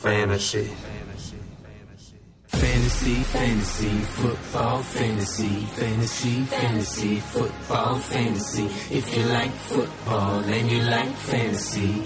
[0.00, 0.70] fantasy.
[2.46, 8.66] Fantasy, fantasy, football, fantasy, fantasy, fantasy, football, fantasy.
[8.90, 12.02] If you like football and you like fantasy,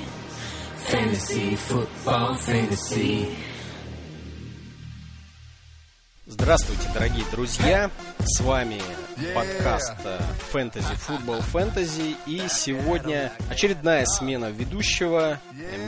[0.90, 3.36] fantasy, football, fantasy.
[6.26, 7.90] Здравствуйте, дорогие друзья!
[8.24, 8.80] С вами
[9.34, 9.94] подкаст
[10.52, 15.38] Fantasy Football Fantasy и сегодня очередная смена ведущего.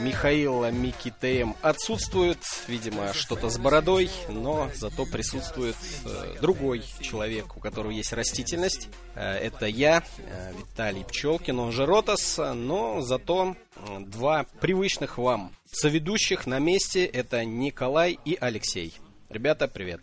[0.03, 5.75] Михаил Микитеем отсутствует, видимо, что-то с бородой, но зато присутствует
[6.05, 8.89] э, другой человек, у которого есть растительность.
[9.15, 13.55] Э, это я, э, Виталий Пчелкин, он же Ротас, но зато
[13.99, 18.93] два привычных вам соведущих на месте это Николай и Алексей.
[19.29, 20.01] Ребята, привет!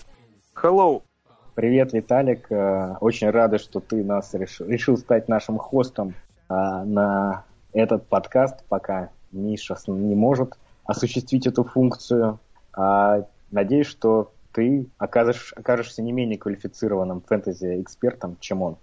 [0.55, 1.03] Hello.
[1.55, 2.51] Привет, Виталик.
[2.51, 6.15] Э, очень рады, что ты нас решил, решил стать нашим хостом
[6.49, 12.39] э, на этот подкаст, пока Миша не может осуществить эту функцию.
[12.73, 18.79] А, надеюсь, что ты окажешь, окажешься не менее квалифицированным фэнтези-экспертом, чем он.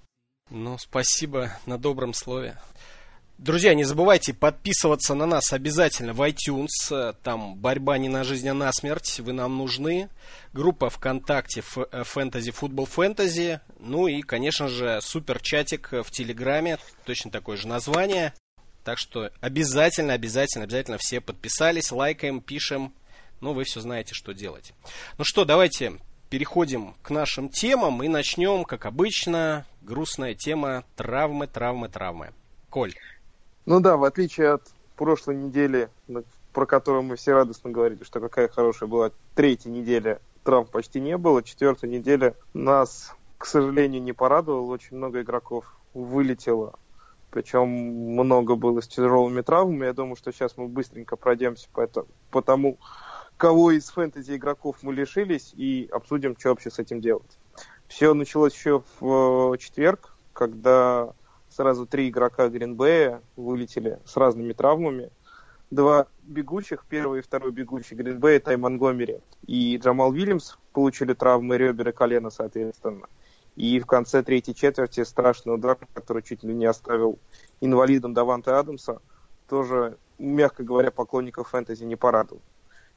[0.51, 2.55] Ну, спасибо на добром слове.
[3.39, 7.15] Друзья, не забывайте подписываться на нас обязательно в iTunes.
[7.23, 9.21] Там борьба не на жизнь, а на смерть.
[9.21, 10.09] Вы нам нужны.
[10.51, 13.61] Группа ВКонтакте Фэнтези Футбол Фэнтези.
[13.79, 16.79] Ну и, конечно же, супер чатик в Телеграме.
[17.05, 18.33] Точно такое же название.
[18.83, 22.93] Так что обязательно, обязательно, обязательно все подписались, лайкаем, пишем.
[23.39, 24.73] Ну, вы все знаете, что делать.
[25.17, 25.93] Ну что, давайте
[26.29, 32.33] переходим к нашим темам и начнем, как обычно, грустная тема травмы, травмы, травмы.
[32.69, 32.93] Коль.
[33.69, 34.63] Ну да, в отличие от
[34.95, 35.91] прошлой недели,
[36.53, 41.15] про которую мы все радостно говорили, что какая хорошая была третья неделя, травм почти не
[41.19, 41.43] было.
[41.43, 44.71] Четвертая неделя нас, к сожалению, не порадовала.
[44.71, 46.79] Очень много игроков вылетело.
[47.29, 49.85] Причем много было с тяжелыми травмами.
[49.85, 52.79] Я думаю, что сейчас мы быстренько пройдемся по, это, по тому,
[53.37, 57.37] кого из фэнтези игроков мы лишились, и обсудим, что вообще с этим делать.
[57.87, 61.13] Все началось еще в э, четверг, когда
[61.59, 65.11] сразу три игрока Гринбея вылетели с разными травмами.
[65.69, 71.89] Два бегучих, первый и второй бегущий Гринбея, Тай Монгомери и Джамал Вильямс получили травмы ребер
[71.89, 73.07] и колена, соответственно.
[73.57, 77.19] И в конце третьей четверти страшный удар, который чуть ли не оставил
[77.59, 79.01] инвалидом Даванта Адамса,
[79.49, 82.41] тоже, мягко говоря, поклонников фэнтези не порадовал.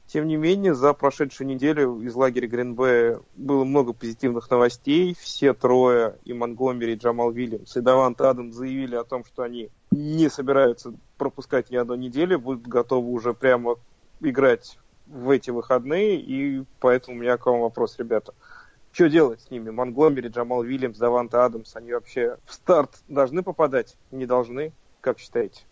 [0.07, 5.15] Тем не менее, за прошедшую неделю из лагеря Гринбея было много позитивных новостей.
[5.19, 9.69] Все трое, и Монгомери, и Джамал Вильямс, и Давант Адам заявили о том, что они
[9.91, 13.77] не собираются пропускать ни одной недели, будут готовы уже прямо
[14.19, 14.77] играть
[15.07, 18.33] в эти выходные, и поэтому у меня к вам вопрос, ребята.
[18.91, 19.71] Что делать с ними?
[19.71, 23.95] Монгомери, Джамал Вильямс, Давант Адамс, они вообще в старт должны попадать?
[24.11, 24.73] Не должны?
[25.01, 25.63] Как считаете?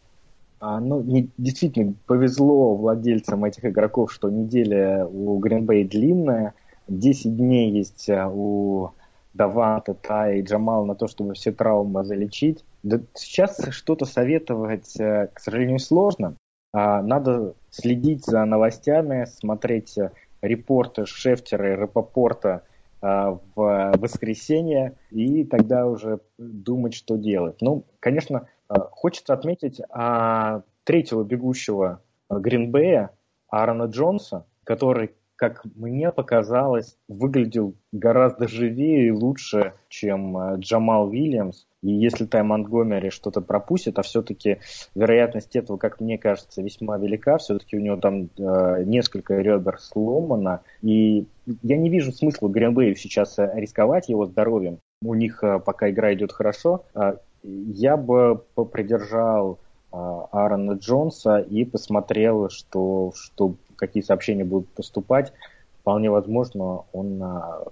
[0.62, 6.54] А, ну, не, действительно, повезло владельцам этих игроков, что неделя у Гринбей длинная.
[6.88, 8.92] 10 дней есть а, у
[9.34, 12.64] Даванта, Та и Джамал на то, чтобы все травмы залечить.
[12.84, 16.36] Да, сейчас что-то советовать, а, к сожалению, сложно.
[16.74, 19.98] А, надо следить за новостями, смотреть
[20.44, 22.64] репорты Шефтера и Рапопорта
[23.02, 23.42] в
[23.98, 27.56] воскресенье и тогда уже думать, что делать.
[27.60, 28.61] Ну, конечно, Э,
[28.92, 33.12] хочется отметить а, третьего бегущего Гринбея,
[33.50, 41.66] Аарона Джонса, который, как мне показалось, выглядел гораздо живее и лучше, чем э, Джамал Вильямс.
[41.82, 44.60] И если Тай Монтгомери что-то пропустит, а все-таки
[44.96, 50.62] вероятность этого, как мне кажется, весьма велика, все-таки у него там э, несколько ребер сломано,
[50.82, 51.28] и
[51.64, 54.80] я не вижу смысла Гринбею сейчас рисковать его здоровьем.
[55.04, 56.86] У них э, пока игра идет хорошо.
[56.94, 59.60] Э, я бы попридержал
[59.92, 65.34] а, Аарона Джонса и посмотрел, что, что, какие сообщения будут поступать.
[65.82, 67.64] Вполне возможно, он а,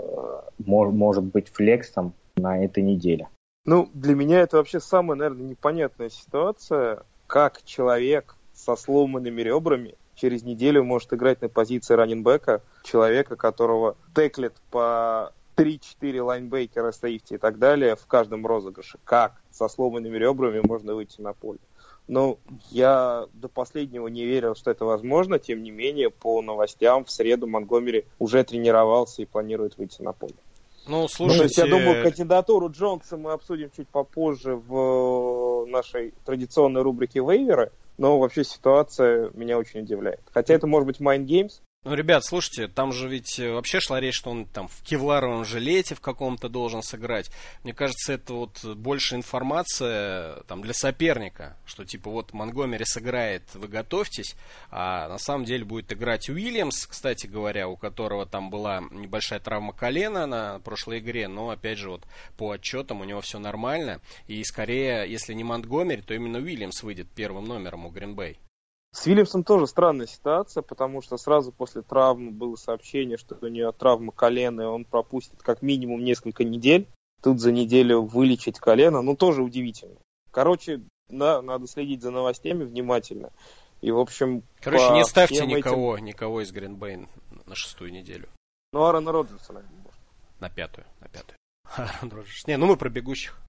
[0.58, 3.28] может быть флексом на этой неделе.
[3.66, 10.44] Ну, для меня это вообще самая, наверное, непонятная ситуация, как человек со сломанными ребрами через
[10.44, 17.60] неделю может играть на позиции раненбека, человека, которого теклит по 3-4 лайнбекера, сейфти и так
[17.60, 19.00] далее в каждом розыгрыше.
[19.04, 21.60] Как со сломанными ребрами можно выйти на поле?
[22.08, 22.40] Ну,
[22.72, 25.38] я до последнего не верил, что это возможно.
[25.38, 30.34] Тем не менее, по новостям, в среду Монгомери уже тренировался и планирует выйти на поле.
[30.88, 31.38] Ну, слушайте...
[31.38, 37.72] Ну, есть, я думаю, кандидатуру Джонса мы обсудим чуть попозже в нашей традиционной рубрике вейверы.
[38.00, 40.22] Но вообще ситуация меня очень удивляет.
[40.32, 44.02] Хотя это может быть Mind Games, Ну, ребят, слушайте, там же ведь э, вообще шла
[44.02, 47.32] речь, что он там в кевларовом жилете в каком-то должен сыграть.
[47.64, 53.70] Мне кажется, это вот больше информация там для соперника, что типа вот Монгомери сыграет, вы
[53.70, 54.36] готовьтесь,
[54.70, 59.72] а на самом деле будет играть Уильямс, кстати говоря, у которого там была небольшая травма
[59.72, 62.06] колена на прошлой игре, но опять же вот
[62.36, 67.08] по отчетам у него все нормально, и скорее, если не Монтгомери, то именно Уильямс выйдет
[67.16, 68.38] первым номером у Гринбей.
[68.92, 73.72] С Вильямсом тоже странная ситуация, потому что сразу после травмы было сообщение, что у нее
[73.72, 76.88] травма колена, и он пропустит как минимум несколько недель.
[77.22, 79.98] Тут за неделю вылечить колено, ну тоже удивительно.
[80.32, 83.32] Короче, да, надо следить за новостями внимательно.
[83.82, 86.06] И, в общем, Короче, не ставьте никого, этим...
[86.06, 87.08] никого из Гринбейн
[87.46, 88.28] на шестую неделю.
[88.74, 90.00] Ну, Аарона Роджерса, наверное, может.
[90.40, 91.38] На пятую, на пятую.
[91.76, 92.48] Аарон Роджерс.
[92.48, 93.40] Не, ну мы про бегущих.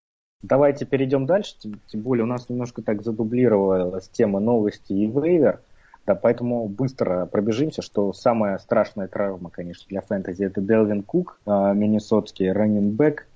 [0.43, 1.55] Давайте перейдем дальше,
[1.87, 5.61] тем более у нас немножко так задублировалась тема новости и вейвер,
[6.07, 11.73] да, поэтому быстро пробежимся, что самая страшная травма, конечно, для фэнтези это Делвин Кук, а,
[11.75, 13.27] миннесотский раннинбэк.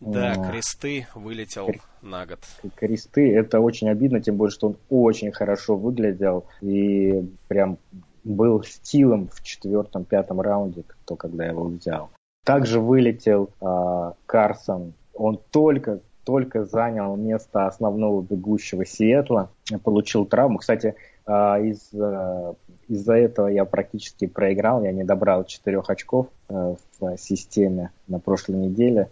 [0.00, 1.80] Да, кресты вылетел кр...
[2.02, 2.38] на год.
[2.74, 7.78] Кресты, это очень обидно, тем более, что он очень хорошо выглядел и прям
[8.22, 12.10] был стилом в четвертом-пятом раунде, кто когда его взял.
[12.44, 19.50] Также вылетел э, Карсон, он только только занял место основного бегущего Сиэтла,
[19.82, 20.58] получил травму.
[20.58, 20.94] Кстати,
[21.26, 22.54] а, из, а,
[22.88, 28.56] из-за этого я практически проиграл, я не добрал 4 очков а, в системе на прошлой
[28.56, 29.10] неделе.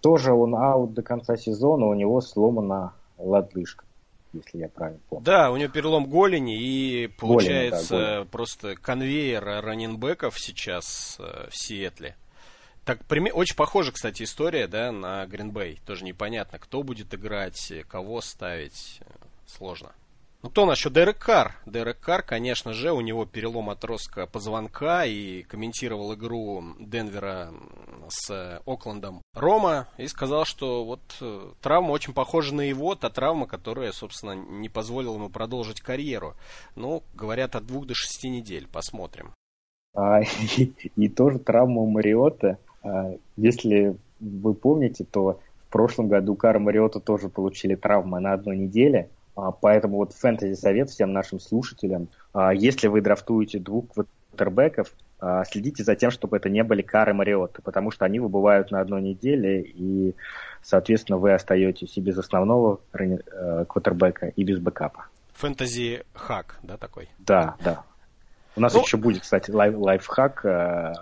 [0.00, 3.84] Тоже он аут до конца сезона, у него сломана лодыжка
[4.34, 5.24] если я правильно помню.
[5.24, 8.28] Да, у него перелом голени, и получается голени, да, голени.
[8.28, 12.14] просто конвейер раненбеков сейчас в Сиэтле.
[12.88, 13.00] Так,
[13.34, 15.78] очень похожа, кстати, история, да, на Гринбей.
[15.84, 19.00] Тоже непонятно, кто будет играть, кого ставить.
[19.44, 19.92] Сложно.
[20.42, 20.88] Ну, кто у нас еще?
[20.88, 21.54] Дерек Карр.
[21.66, 27.52] Дерек Карр, конечно же, у него перелом отростка позвонка и комментировал игру Денвера
[28.08, 33.46] с Оклендом Рома и сказал, что вот э, травма очень похожа на его, та травма,
[33.46, 36.36] которая, собственно, не позволила ему продолжить карьеру.
[36.74, 38.66] Ну, говорят, от двух до шести недель.
[38.66, 39.34] Посмотрим.
[39.94, 42.58] А, и, и тоже травма Мариота
[43.36, 49.10] если вы помните, то в прошлом году Кара Мариота тоже получили травмы на одной неделе,
[49.36, 54.92] а, поэтому вот фэнтези совет всем нашим слушателям, а, если вы драфтуете двух квотербеков,
[55.48, 59.02] следите за тем, чтобы это не были Кары Мариоты, потому что они выбывают на одной
[59.02, 60.14] неделе, и,
[60.62, 65.06] соответственно, вы остаетесь и без основного э, квотербека, и без бэкапа.
[65.32, 67.08] Фэнтези хак, да, такой?
[67.18, 67.82] Да, да.
[68.56, 70.92] У нас ну, еще будет, кстати, лайф, лайфхак э,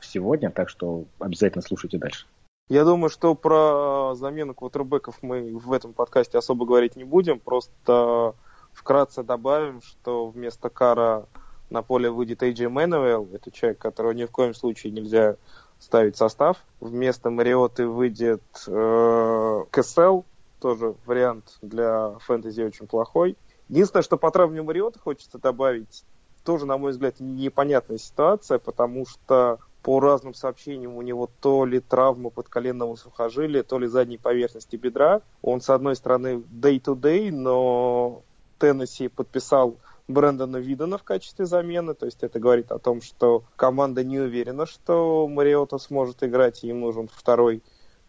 [0.00, 2.26] сегодня, так что обязательно слушайте дальше.
[2.68, 7.38] Я думаю, что про замену квотербеков мы в этом подкасте особо говорить не будем.
[7.38, 8.34] Просто
[8.72, 11.26] вкратце добавим, что вместо Кара
[11.68, 13.28] на поле выйдет Эйджи Мэнуэлл.
[13.32, 15.36] Это человек, которого ни в коем случае нельзя
[15.78, 16.58] ставить состав.
[16.80, 20.24] Вместо Мариоты выйдет э, Кэссел.
[20.60, 23.36] Тоже вариант для фэнтези очень плохой.
[23.68, 26.04] Единственное, что по травме Мариота хочется добавить,
[26.44, 31.80] тоже, на мой взгляд, непонятная ситуация, потому что по разным сообщениям у него то ли
[31.80, 35.22] травма подколенного сухожилия, то ли задней поверхности бедра.
[35.42, 38.22] Он, с одной стороны, day-to-day, но
[38.58, 41.94] Теннесси подписал Брэндона Видона в качестве замены.
[41.94, 46.68] То есть это говорит о том, что команда не уверена, что Мариота сможет играть, и
[46.68, 47.62] им нужен второй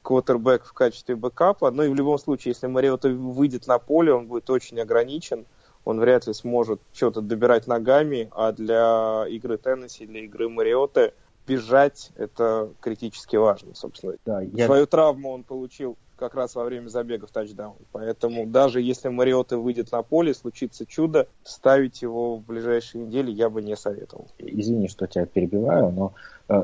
[0.04, 1.72] квотербек в качестве бэкапа.
[1.72, 5.46] Но и в любом случае, если Мариота выйдет на поле, он будет очень ограничен
[5.86, 11.14] он вряд ли сможет что-то добирать ногами, а для игры Теннесси, для игры Мариоты
[11.46, 14.16] бежать это критически важно, собственно.
[14.26, 14.66] Да, я...
[14.66, 17.76] Свою травму он получил как раз во время забега в тачдаун.
[17.92, 23.50] Поэтому даже если Мариота выйдет на поле, случится чудо, ставить его в ближайшие недели я
[23.50, 24.28] бы не советовал.
[24.38, 26.14] Извини, что тебя перебиваю, но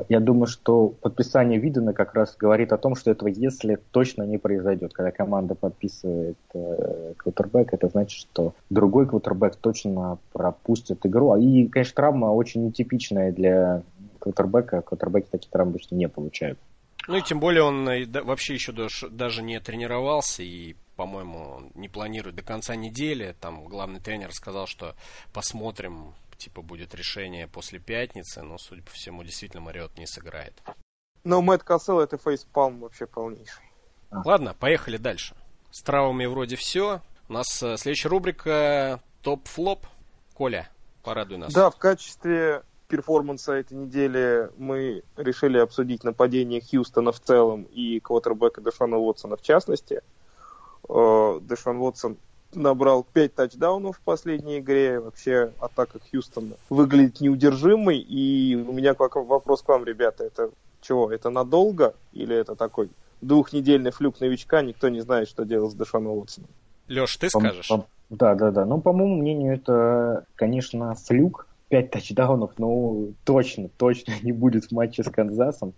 [0.08, 4.38] я думаю, что подписание Видена как раз говорит о том, что этого если точно не
[4.38, 4.92] произойдет.
[4.92, 11.34] Когда команда подписывает э, квотербек, это значит, что другой квотербек точно пропустит игру.
[11.36, 13.82] И, конечно, травма очень нетипичная для
[14.18, 14.82] квотербека.
[14.82, 16.58] Квотербеки такие травмы обычно не получают.
[17.08, 22.36] Ну и тем более он э, вообще еще даже не тренировался и, по-моему, не планирует
[22.36, 23.34] до конца недели.
[23.40, 24.94] Там главный тренер сказал, что
[25.32, 30.60] посмотрим, типа будет решение после пятницы, но, судя по всему, действительно Мариот не сыграет.
[31.22, 33.64] Но Мэтт Кассел это фейспалм вообще полнейший.
[34.10, 35.36] Ладно, поехали дальше.
[35.70, 37.00] С травмами вроде все.
[37.28, 39.86] У нас э, следующая рубрика топ-флоп.
[40.34, 40.68] Коля,
[41.04, 41.52] порадуй нас.
[41.52, 48.60] Да, в качестве перформанса этой недели мы решили обсудить нападение Хьюстона в целом и квотербека
[48.60, 50.02] Дэшона Уотсона в частности.
[50.88, 52.16] Э, Дэшон Уотсон
[52.54, 55.00] набрал 5 тачдаунов в последней игре.
[55.00, 57.98] Вообще атака Хьюстона выглядит неудержимой.
[57.98, 60.24] И у меня вопрос к вам, ребята.
[60.24, 61.12] Это чего?
[61.12, 61.94] Это надолго?
[62.12, 62.90] Или это такой
[63.20, 64.62] двухнедельный флюк новичка?
[64.62, 66.50] Никто не знает, что делать с Дэшоном Уотсоном.
[66.88, 67.70] Леш, ты скажешь?
[68.08, 68.64] Да, да, да.
[68.64, 71.46] Ну, по моему мнению, это, конечно, флюк.
[71.70, 75.72] 5 тачдаунов, но точно, точно не будет в матче с Канзасом.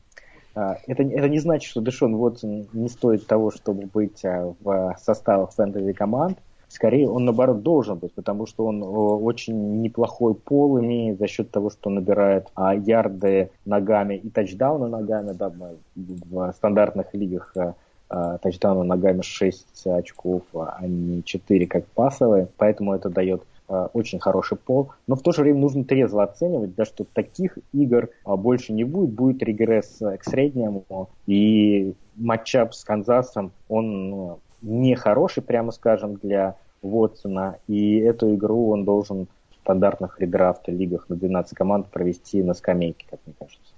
[0.54, 4.96] А, это, это не значит, что Дэшон Уотсон не стоит того, чтобы быть а, в
[5.00, 6.38] составах фэнтези команд.
[6.72, 11.70] Скорее, он, наоборот, должен быть, потому что он очень неплохой пол имеет за счет того,
[11.70, 15.32] что набирает а, ярды ногами и тачдауны ногами.
[15.32, 15.52] Да,
[15.94, 17.74] в стандартных лигах а,
[18.08, 22.48] а, тачдауны ногами 6 очков, а не 4 как пасовые.
[22.56, 26.74] Поэтому это дает Э, очень хороший пол, но в то же время нужно трезво оценивать,
[26.74, 32.84] да, что таких игр а, больше не будет, будет регресс к среднему, и матчап с
[32.84, 40.20] Канзасом, он ну, хороший, прямо скажем, для Вотсона, и эту игру он должен в стандартных
[40.20, 43.74] редрафта лигах на 12 команд провести на скамейке, как мне кажется.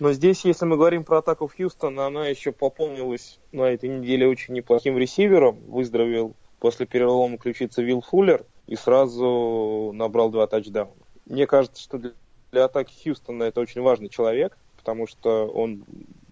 [0.00, 4.26] Но здесь, если мы говорим про атаку в Хьюстон, она еще пополнилась на этой неделе
[4.26, 5.60] очень неплохим ресивером.
[5.68, 10.90] Выздоровел после перелома ключицы Вилл Фуллер и сразу набрал два тачдауна.
[11.26, 12.10] Мне кажется, что для,
[12.50, 15.84] для атаки Хьюстона это очень важный человек, потому что он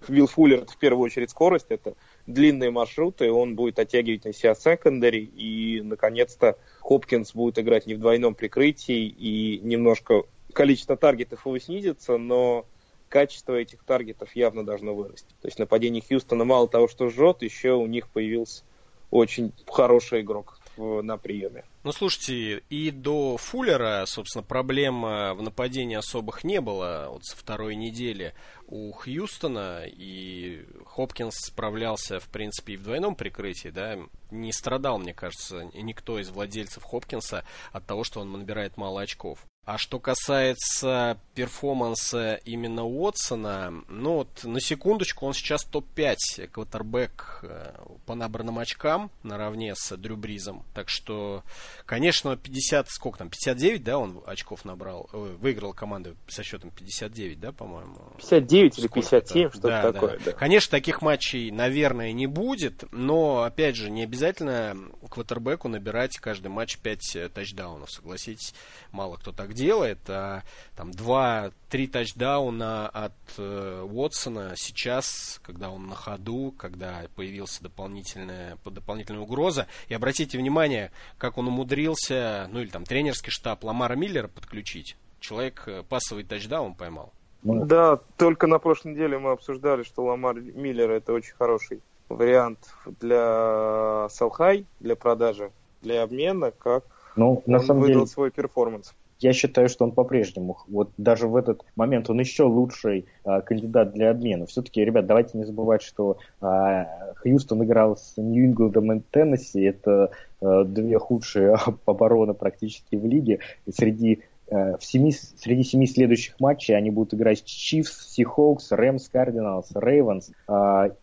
[0.08, 1.94] Вилл Фуллер в первую очередь скорость, это
[2.26, 8.00] длинные маршруты, он будет оттягивать на себя секондари, и, наконец-то, Хопкинс будет играть не в
[8.00, 12.66] двойном прикрытии, и немножко количество таргетов его снизится, но
[13.08, 15.34] качество этих таргетов явно должно вырасти.
[15.40, 18.64] То есть нападение Хьюстона мало того, что жжет, еще у них появился
[19.10, 21.64] очень хороший игрок на приеме.
[21.84, 27.08] Ну, слушайте, и до Фуллера, собственно, проблем в нападении особых не было.
[27.10, 28.34] Вот со второй недели
[28.66, 33.98] у Хьюстона, и Хопкинс справлялся, в принципе, и в двойном прикрытии, да,
[34.30, 39.46] не страдал, мне кажется, никто из владельцев Хопкинса от того, что он набирает мало очков.
[39.64, 47.72] А что касается перформанса именно Уотсона, ну вот на секундочку, он сейчас топ-5 квотербек э,
[48.04, 50.64] по набранным очкам наравне с Дрю Бризом.
[50.74, 51.44] Так что,
[51.86, 57.52] конечно, 50, сколько там, 59, да, он очков набрал, выиграл команду со счетом 59, да,
[57.52, 57.94] по-моему?
[58.16, 60.24] 59 или 57, что-то да, такое, да.
[60.24, 60.32] да.
[60.32, 64.76] Конечно, таких матчей, наверное, не будет, но, опять же, не обязательно
[65.08, 68.54] квотербеку набирать каждый матч 5 тачдаунов, согласитесь,
[68.90, 70.42] мало кто так делает, а
[70.76, 71.52] там 2-3
[71.88, 79.66] тачдауна от э, Уотсона сейчас, когда он на ходу, когда появился дополнительная, дополнительная угроза.
[79.88, 84.96] И обратите внимание, как он умудрился, ну или там тренерский штаб Ламара Миллера подключить.
[85.20, 87.12] Человек э, пасовый тачдаун поймал.
[87.42, 92.58] Ну, да, только на прошлой неделе мы обсуждали, что Ламар Миллер это очень хороший вариант
[93.00, 96.84] для sell high, для продажи, для обмена, как
[97.16, 101.28] ну, на он самом выдал деле, свой перформанс я считаю, что он по-прежнему, вот даже
[101.28, 104.46] в этот момент, он еще лучший а, кандидат для обмена.
[104.46, 109.62] Все-таки, ребят, давайте не забывать, что а, Хьюстон играл с Нью-Ингландом и Теннесси.
[109.62, 110.10] Это
[110.40, 113.38] а, две худшие обороны практически в лиге.
[113.66, 118.72] И среди а, в семи, среди семи следующих матчей они будут играть с Чифс, Сихоукс,
[118.72, 120.32] Рэмс, Кардиналс, Рейвенс.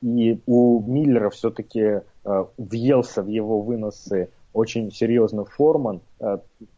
[0.02, 2.02] И у Миллера все-таки
[2.58, 6.02] въелся в его выносы очень серьезно Форман.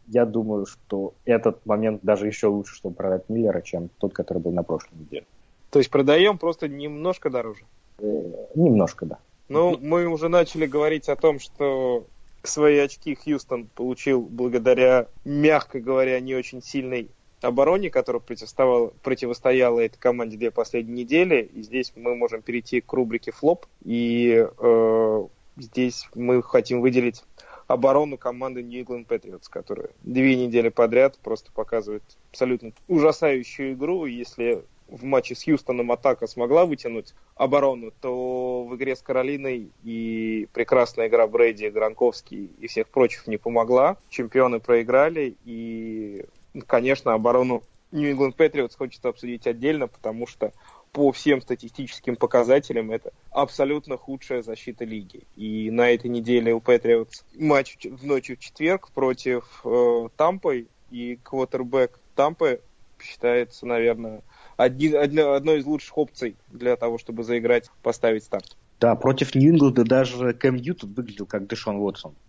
[0.07, 4.51] Я думаю, что этот момент даже еще лучше, чтобы продать Миллера, чем тот, который был
[4.51, 5.25] на прошлой неделе.
[5.69, 7.63] То есть продаем просто немножко дороже?
[7.99, 9.19] Э, немножко, да.
[9.47, 12.05] Ну, мы уже начали говорить о том, что
[12.43, 17.09] свои очки Хьюстон получил благодаря, мягко говоря, не очень сильной
[17.41, 21.49] обороне, которая противостояла, противостояла этой команде две последние недели.
[21.53, 23.65] И здесь мы можем перейти к рубрике флоп.
[23.83, 25.27] И э,
[25.57, 27.23] здесь мы хотим выделить
[27.73, 34.05] оборону команды New England Patriots, которая две недели подряд просто показывает абсолютно ужасающую игру.
[34.05, 40.47] Если в матче с Хьюстоном атака смогла вытянуть оборону, то в игре с Каролиной и
[40.53, 43.97] прекрасная игра Брейди, Гранковский и всех прочих не помогла.
[44.09, 46.25] Чемпионы проиграли, и,
[46.67, 50.51] конечно, оборону England Patriots хочется обсудить отдельно, потому что
[50.91, 55.23] по всем статистическим показателям это абсолютно худшая защита лиги.
[55.35, 61.17] И на этой неделе у Патриотс матч в ночью в четверг против э, Тампы, и
[61.23, 62.61] квотербек Тампы
[63.01, 64.21] считается, наверное,
[64.57, 68.57] один, одной из лучших опций для того, чтобы заиграть, поставить старт.
[68.79, 72.15] Да, против Нью-Ингланда даже Кэм Ньютон выглядел как Дэшон Уотсон.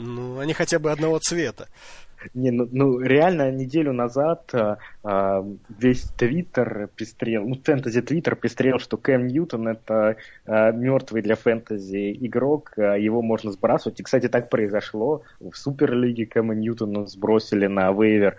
[0.00, 1.68] Ну, они хотя бы одного цвета.
[2.34, 8.96] Не, ну, ну реально неделю назад а, весь Твиттер пестрел, ну фэнтези Твиттер пестрел, что
[8.96, 14.00] Кэм Ньютон это а, мертвый для фэнтези игрок, а, его можно сбрасывать.
[14.00, 15.22] И, кстати, так произошло.
[15.40, 18.36] В Суперлиге Кэма Ньютона сбросили на вейвер.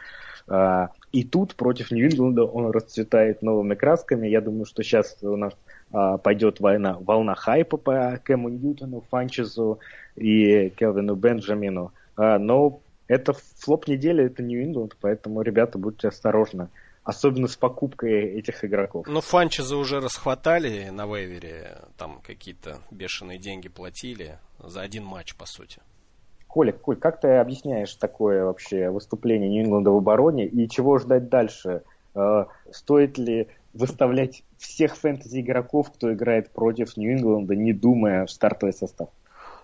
[0.48, 4.28] А, и тут против Нью-Ингланда он расцветает новыми красками.
[4.28, 5.54] Я думаю, что сейчас у нас
[5.92, 9.80] а, пойдет война, волна хайпа по Кэму Ньютону, Фанчезу
[10.16, 11.92] и Келвину Бенджамину.
[12.16, 16.70] А, но это флоп недели, это Нью-Ингланд, поэтому, ребята, будьте осторожны.
[17.04, 19.08] Особенно с покупкой этих игроков.
[19.08, 25.48] Ну, Фанчеза уже расхватали на вейвере, там какие-то бешеные деньги платили за один матч, по
[25.48, 25.82] сути.
[26.48, 31.82] Коля, Коль, как ты объясняешь такое вообще выступление Нью-Ингланда в обороне и чего ждать дальше?
[32.14, 38.74] Э, стоит ли выставлять всех фэнтези игроков, кто играет против Нью-Ингланда, не думая в стартовый
[38.74, 39.10] состав?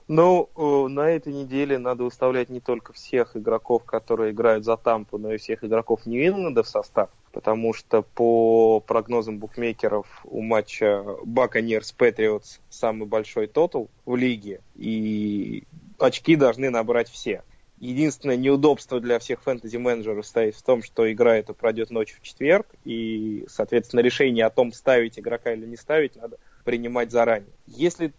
[0.08, 0.50] Ну,
[0.88, 5.38] на этой неделе надо выставлять не только всех игроков, которые играют за Тампу, но и
[5.38, 13.08] всех игроков Нью-Ингланда в состав, потому что по прогнозам букмекеров у матча Баконерс Патриотс самый
[13.08, 15.64] большой тотал в лиге, и
[15.98, 17.44] очки должны набрать все.
[17.80, 22.68] Единственное неудобство для всех фэнтези-менеджеров стоит в том, что игра эта пройдет ночью в четверг,
[22.86, 27.52] и, соответственно, решение о том, ставить игрока или не ставить, надо принимать заранее.
[27.68, 28.14] Если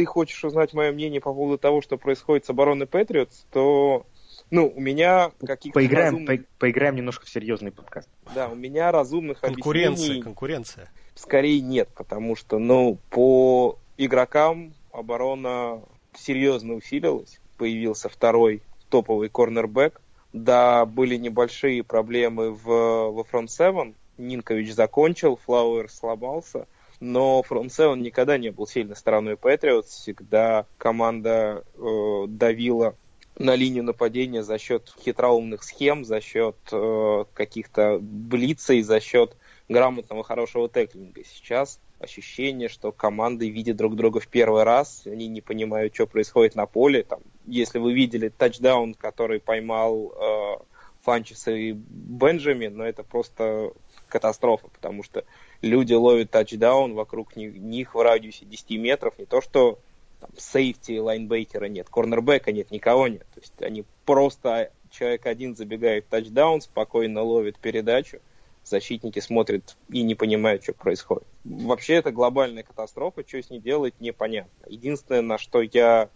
[0.00, 4.06] ты хочешь узнать мое мнение по поводу того, что происходит с обороной Патриотс, то
[4.50, 6.40] ну, у меня каких-то поиграем, разумных...
[6.40, 8.08] по, поиграем немножко в серьезный подкаст.
[8.34, 10.22] Да, у меня разумных конкуренция, объяснений...
[10.22, 15.82] Конкуренция, Скорее нет, потому что, ну, по игрокам оборона
[16.14, 17.38] серьезно усилилась.
[17.58, 20.00] Появился второй топовый корнербэк.
[20.32, 23.92] Да, были небольшие проблемы в, во фронт 7.
[24.16, 26.66] Нинкович закончил, Флауэр сломался–
[27.00, 32.94] но Front Seven никогда не был сильной стороной Patriots, всегда команда э, давила
[33.38, 39.34] на линию нападения за счет хитроумных схем, за счет э, каких-то блицей, за счет
[39.68, 41.22] грамотного хорошего теклинга.
[41.24, 46.54] Сейчас ощущение, что команды видят друг друга в первый раз, они не понимают, что происходит
[46.54, 47.02] на поле.
[47.02, 50.56] Там, если вы видели тачдаун, который поймал э,
[51.02, 53.72] Фанчес и Бенджамин, но это просто
[54.08, 55.24] катастрофа, потому что
[55.62, 59.78] люди ловят тачдаун, вокруг них, в радиусе 10 метров, не то что
[60.20, 63.26] там, сейфти, лайнбейкера нет, корнербека нет, никого нет.
[63.34, 68.20] То есть они просто, человек один забегает в тачдаун, спокойно ловит передачу,
[68.64, 71.26] защитники смотрят и не понимают, что происходит.
[71.44, 74.66] Вообще это глобальная катастрофа, что с ней делать, непонятно.
[74.66, 76.10] Единственное, на что я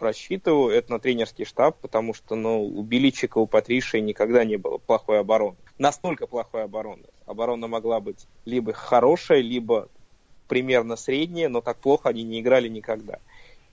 [0.00, 4.78] просчитываю, это на тренерский штаб, потому что ну, у Беличика, у Патриши никогда не было
[4.78, 5.56] плохой обороны.
[5.78, 7.04] Настолько плохой обороны.
[7.26, 9.88] Оборона могла быть либо хорошая, либо
[10.48, 13.18] примерно средняя, но так плохо они не играли никогда.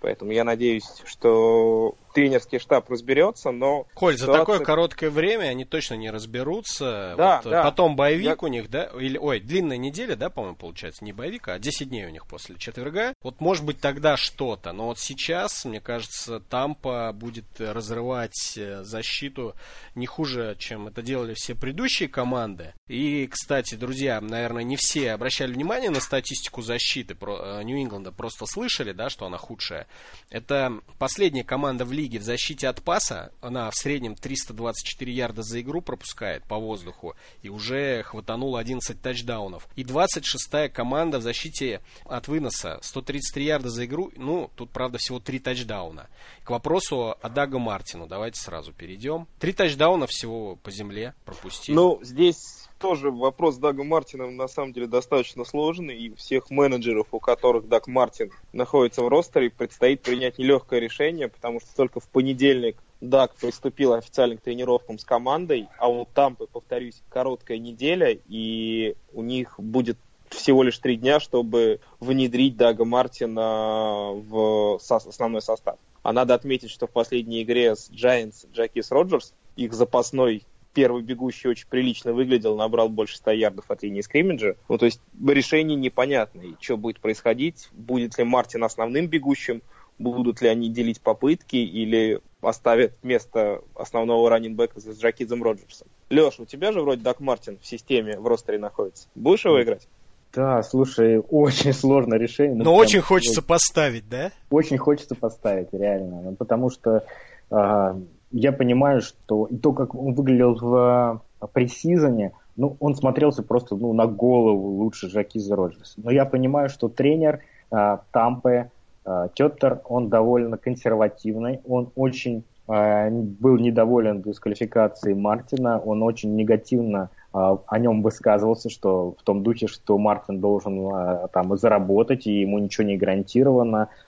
[0.02, 3.86] Поэтому я надеюсь, что тренерский штаб разберется, но...
[3.94, 4.34] Коль, ситуация...
[4.34, 7.14] за такое короткое время они точно не разберутся.
[7.16, 7.64] Да, вот, да.
[7.64, 8.36] Потом боевик я...
[8.40, 8.86] у них, да?
[9.00, 12.56] Или, ой, длинная неделя, да, по-моему, получается, не боевик, а 10 дней у них после
[12.58, 13.14] четверга.
[13.22, 19.54] Вот может быть тогда что-то, но вот сейчас, мне кажется, Тампа будет разрывать э, защиту
[19.94, 22.74] не хуже, чем это делали все предыдущие команды.
[22.88, 28.92] И, кстати, друзья, наверное, не все обращали внимание на статистику защиты э, Нью-Ингланда, просто слышали,
[28.92, 29.86] да, что она худшая.
[30.32, 35.44] Это последняя команда в лиге лиги в защите от паса, она в среднем 324 ярда
[35.44, 39.68] за игру пропускает по воздуху и уже хватанула 11 тачдаунов.
[39.76, 45.20] И 26-я команда в защите от выноса, 133 ярда за игру, ну, тут, правда, всего
[45.20, 46.08] 3 тачдауна.
[46.44, 49.28] К вопросу о Дага Мартину, давайте сразу перейдем.
[49.40, 51.76] Три тачдауна всего по земле пропустили.
[51.76, 57.08] Ну, здесь тоже вопрос с Дагом Мартином на самом деле достаточно сложный, и всех менеджеров,
[57.12, 62.08] у которых Даг Мартин находится в ростере, предстоит принять нелегкое решение, потому что только в
[62.08, 68.96] понедельник Даг приступил официально к тренировкам с командой, а у Тампы, повторюсь, короткая неделя, и
[69.14, 69.98] у них будет
[70.30, 75.78] всего лишь три дня, чтобы внедрить Дага Мартина в основной состав.
[76.04, 80.44] А надо отметить, что в последней игре с Giants Джакис Роджерс, их запасной
[80.78, 84.58] первый бегущий очень прилично выглядел, набрал больше 100 ярдов от линии скриммиджа.
[84.70, 86.54] Ну, то есть решение непонятное.
[86.60, 87.68] Что будет происходить?
[87.72, 89.64] Будет ли Мартин основным бегущим?
[89.98, 95.88] Будут ли они делить попытки или оставят место основного раннинбека с Джакизом Роджерсом?
[96.12, 99.08] Леш, у тебя же вроде Дак Мартин в системе в ростере находится.
[99.16, 99.88] Будешь его играть?
[100.32, 102.56] Да, слушай, очень сложное решение.
[102.56, 104.32] Но, но очень хочется очень, поставить, да?
[104.52, 106.22] Очень хочется поставить, реально.
[106.22, 107.04] Ну, потому что
[107.50, 108.00] а,
[108.32, 113.76] я понимаю, что и то, как он выглядел в а, пресизоне, ну, он смотрелся просто
[113.76, 116.00] ну, на голову лучше Жакиза Роджерса.
[116.04, 118.72] Но я понимаю, что тренер э, Тампы,
[119.06, 127.12] э, Теттер, он довольно консервативный, он очень э, был недоволен дисквалификацией Мартина, он очень негативно
[127.32, 132.42] э, о нем высказывался, что в том духе, что Мартин должен э, там заработать, и
[132.42, 134.07] ему ничего не гарантировано, э,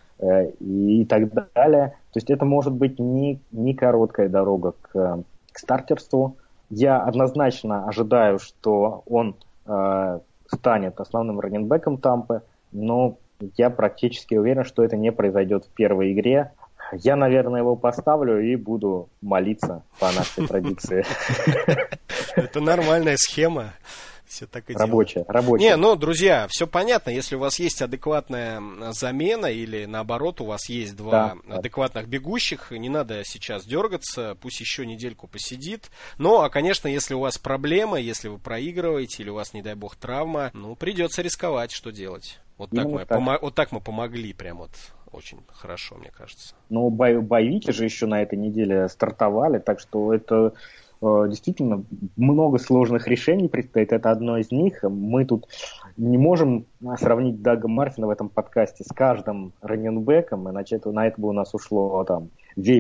[0.60, 1.96] и, и так далее.
[2.12, 6.38] То есть это может быть не, не короткая дорога к, к стартерству.
[6.70, 13.18] Я однозначно ожидаю, что он э, станет основным раненбеком Тампы, но
[13.58, 16.52] я практически уверен, что это не произойдет в первой игре.
[16.92, 21.06] Я, наверное, его поставлю и буду молиться по нашей традиции.
[22.36, 23.74] Это нормальная схема.
[24.30, 25.30] Все так и рабочая, делают.
[25.32, 25.63] рабочая.
[25.63, 27.10] Не, ну, друзья, все понятно.
[27.10, 28.62] Если у вас есть адекватная
[28.92, 32.12] замена или наоборот у вас есть два да, адекватных да.
[32.12, 35.89] бегущих, не надо сейчас дергаться, пусть еще недельку посидит.
[36.20, 39.74] Ну, а, конечно, если у вас проблемы, если вы проигрываете или у вас, не дай
[39.74, 42.39] бог, травма, ну, придется рисковать, что делать.
[42.60, 43.18] Вот так, мы, так.
[43.18, 44.72] Помо- вот так мы помогли прям вот
[45.12, 46.54] очень хорошо, мне кажется.
[46.70, 50.54] Ну, бой- боевики же еще на этой неделе стартовали, так что это
[51.02, 51.84] действительно
[52.16, 53.92] много сложных решений предстоит.
[53.92, 54.84] Это одно из них.
[54.84, 55.48] Мы тут
[55.98, 56.66] не можем
[56.98, 61.34] сравнить Дага Мартина в этом подкасте с каждым раненбеком, иначе это, на это бы у
[61.34, 62.30] нас ушло там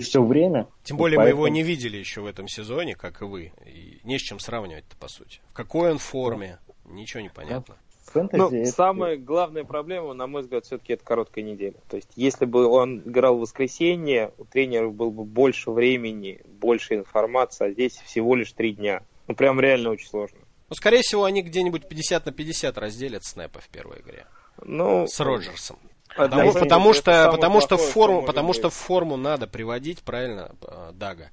[0.01, 0.67] все время.
[0.83, 1.41] Тем более поэтому...
[1.41, 3.51] мы его не видели еще в этом сезоне, как и вы.
[3.65, 5.39] И не с чем сравнивать-то, по сути.
[5.51, 7.75] В какой он форме, ничего не понятно
[8.09, 8.39] фэнтези...
[8.39, 8.71] Ну, это...
[8.71, 11.75] самая главная проблема, на мой взгляд, все-таки это короткая неделя.
[11.89, 16.95] То есть, если бы он играл в воскресенье, у тренера было бы больше времени, больше
[16.95, 19.03] информации, а здесь всего лишь три дня.
[19.27, 20.39] Ну, прям реально очень сложно.
[20.69, 24.25] Ну, скорее всего, они где-нибудь 50 на 50 разделят снэпы в первой игре.
[24.61, 25.77] Ну, с Роджерсом.
[26.15, 30.91] Потому, потому что, потому что в форму, потому что в форму надо приводить, правильно, э,
[30.93, 31.29] Дага.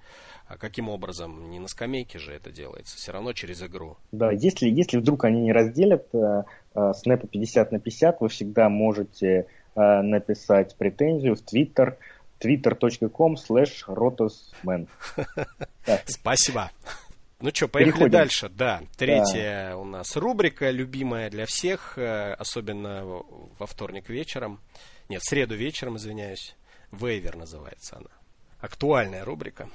[0.48, 1.50] А каким образом?
[1.50, 3.96] Не на скамейке же это делается, все равно через игру.
[4.12, 8.68] Да, если, если вдруг они не разделят э, э, снэпы 50 на 50, вы всегда
[8.68, 11.96] можете э, написать претензию в Twitter
[12.40, 14.86] twitter.com slash rotosman.
[16.06, 16.70] Спасибо.
[17.40, 18.12] Ну что, поехали Переходим.
[18.12, 18.48] дальше.
[18.48, 19.76] Да, третья да.
[19.76, 23.04] у нас рубрика, любимая для всех, э, особенно
[23.58, 24.60] во вторник вечером.
[25.08, 26.56] Нет, в среду вечером, извиняюсь.
[26.92, 28.10] Вейвер называется она.
[28.60, 29.68] Актуальная рубрика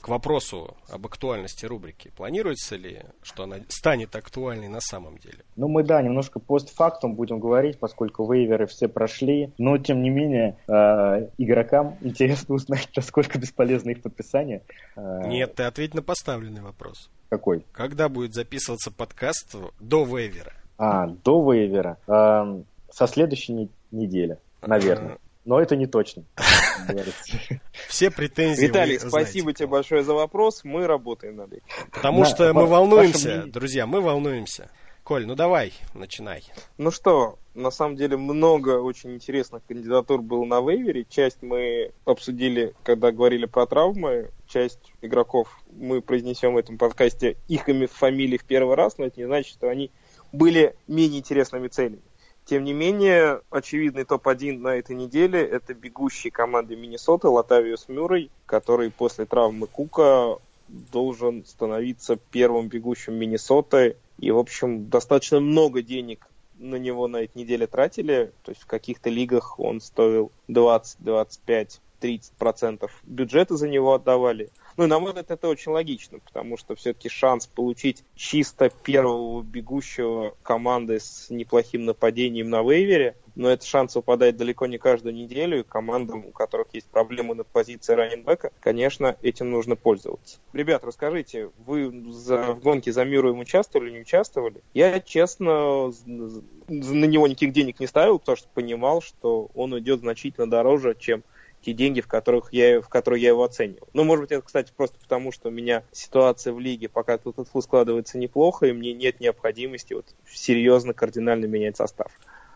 [0.00, 2.10] к вопросу об актуальности рубрики.
[2.16, 5.38] Планируется ли, что она станет актуальной на самом деле?
[5.56, 9.52] Ну, мы, да, немножко постфактум будем говорить, поскольку вейверы все прошли.
[9.58, 14.62] Но, тем не менее, э, игрокам интересно узнать, насколько бесполезно их подписание.
[14.96, 17.10] Э, Нет, ты ответь на поставленный вопрос.
[17.28, 17.64] Какой?
[17.72, 20.52] Когда будет записываться подкаст до вейвера?
[20.78, 21.98] А, до вейвера.
[22.06, 25.18] Э, со следующей недели, наверное.
[25.44, 26.24] Но это не точно.
[27.88, 28.66] Все претензии.
[28.66, 30.62] Виталий, спасибо тебе большое за вопрос.
[30.64, 31.64] Мы работаем над этим.
[31.92, 34.70] Потому что мы волнуемся, друзья, мы волнуемся.
[35.02, 36.44] Коль, ну давай, начинай.
[36.78, 41.04] Ну что, на самом деле много очень интересных кандидатур было на вейвере.
[41.08, 44.30] Часть мы обсудили, когда говорили про травмы.
[44.46, 49.18] Часть игроков мы произнесем в этом подкасте их имя, фамилии в первый раз, но это
[49.18, 49.90] не значит, что они
[50.32, 52.02] были менее интересными целями.
[52.50, 58.90] Тем не менее, очевидный топ-1 на этой неделе– это бегущий команды Миннесоты Латавиус Мюррей, который
[58.90, 60.36] после травмы Кука
[60.66, 63.98] должен становиться первым бегущим Миннесоты.
[64.18, 66.26] И, в общем, достаточно много денег
[66.58, 68.32] на него на этой неделе тратили.
[68.42, 74.50] То есть в каких-то лигах он стоил 20, 25, 30% бюджета за него отдавали.
[74.76, 80.34] Ну, на мой взгляд, это очень логично, потому что все-таки шанс получить чисто первого бегущего
[80.42, 85.62] команды с неплохим нападением на вейвере, но этот шанс выпадает далеко не каждую неделю, и
[85.62, 90.38] командам, у которых есть проблемы на позиции раненбека, конечно, этим нужно пользоваться.
[90.52, 94.62] Ребят, расскажите, вы за, в гонке за Миру участвовали или не участвовали?
[94.74, 100.48] Я, честно, на него никаких денег не ставил, потому что понимал, что он идет значительно
[100.48, 101.22] дороже, чем
[101.62, 103.88] те деньги, в, которых я, в которые я его оценивал.
[103.92, 107.36] Ну, может быть, это, кстати, просто потому, что у меня ситуация в лиге пока тут
[107.62, 112.10] складывается неплохо, и мне нет необходимости вот серьезно, кардинально менять состав.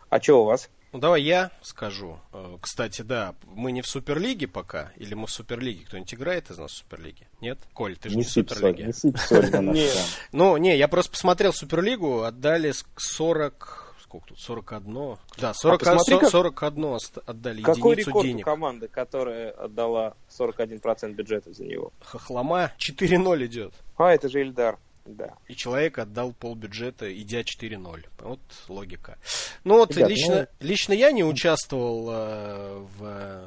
[0.09, 0.71] А что у вас?
[0.93, 2.21] Ну, давай я скажу.
[2.33, 5.85] Э, кстати, да, мы не в Суперлиге пока, или мы в Суперлиге?
[5.87, 7.27] Кто-нибудь играет из нас в Суперлиге?
[7.41, 7.59] Нет?
[7.73, 8.93] Коль, ты же не, не в Суперлиге.
[8.93, 9.89] Не
[10.33, 13.84] Ну, не, я просто посмотрел Суперлигу, отдали 40
[14.15, 15.17] сколько тут, 41?
[15.39, 18.47] Да, 40, а посмотри, 41 отдали Какой единицу рекорд денег.
[18.47, 21.93] у команды, которая отдала 41% бюджета за него?
[22.01, 23.75] Хохлома 4-0 идет.
[23.97, 24.79] А, это же Ильдар.
[25.05, 25.35] Да.
[25.49, 28.05] И человек отдал полбюджета, идя 4-0.
[28.21, 29.19] Вот логика.
[29.63, 30.67] Ну вот Ребят, лично, ну...
[30.67, 33.45] лично я не участвовал э, в,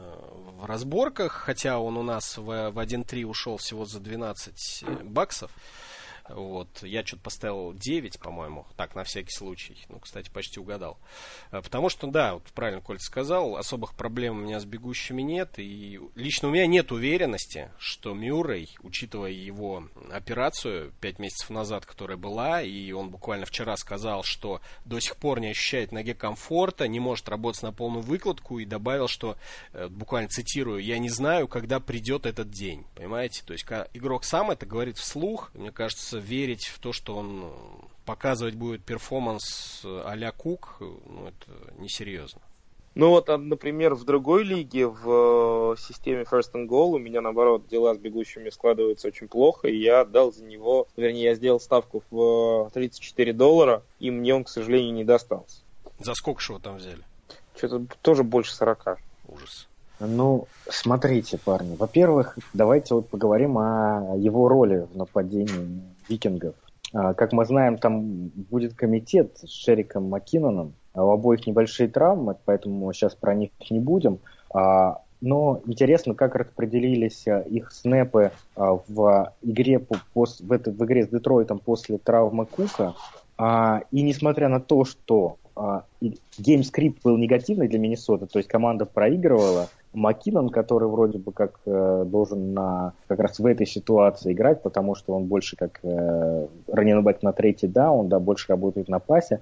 [0.59, 5.49] в разборках, хотя он у нас в, в 1-3 ушел всего за 12 баксов.
[6.29, 6.83] Вот.
[6.83, 9.77] Я что-то поставил 9, по-моему, так, на всякий случай.
[9.89, 10.97] Ну, кстати, почти угадал.
[11.51, 15.53] Э, потому что, да, вот правильно Коль сказал, особых проблем у меня с бегущими нет.
[15.57, 22.17] И лично у меня нет уверенности, что Мюррей, учитывая его операцию 5 месяцев назад, которая
[22.17, 26.99] была, и он буквально вчера сказал, что до сих пор не ощущает ноге комфорта, не
[26.99, 29.37] может работать на полную выкладку, и добавил, что,
[29.73, 32.85] э, буквально цитирую, я не знаю, когда придет этот день.
[32.95, 33.43] Понимаете?
[33.45, 37.49] То есть, игрок сам это говорит вслух, мне кажется, верить в то, что он э,
[38.05, 42.41] показывать будет перформанс э, а-ля Кук, ну, это несерьезно.
[42.95, 47.67] Ну вот, а, например, в другой лиге, в системе First and Goal, у меня, наоборот,
[47.67, 52.01] дела с бегущими складываются очень плохо, и я отдал за него, вернее, я сделал ставку
[52.09, 55.57] в 34 доллара, и мне он, к сожалению, не достался.
[55.99, 57.03] За сколько же его там взяли?
[57.55, 58.97] Что-то тоже больше 40.
[59.27, 59.67] Ужас.
[59.99, 61.75] Ну, смотрите, парни.
[61.75, 66.55] Во-первых, давайте вот поговорим о его роли в нападении викингов.
[66.93, 70.73] А, как мы знаем, там будет комитет с Шериком Маккиноном.
[70.93, 74.19] А у обоих небольшие травмы, поэтому сейчас про них не будем.
[74.53, 79.81] А, но интересно, как распределились их снэпы в игре,
[80.13, 82.93] в, этой, в игре с Детройтом после травмы Кука.
[83.91, 85.37] И несмотря на то, что
[86.37, 91.59] game script был негативный для Миннесоты, то есть команда проигрывала, Маккинон, который вроде бы как
[91.65, 96.47] э, должен на, как раз в этой ситуации играть, потому что он больше как э,
[96.67, 99.41] running back на третий даун, да, больше работает на пасе,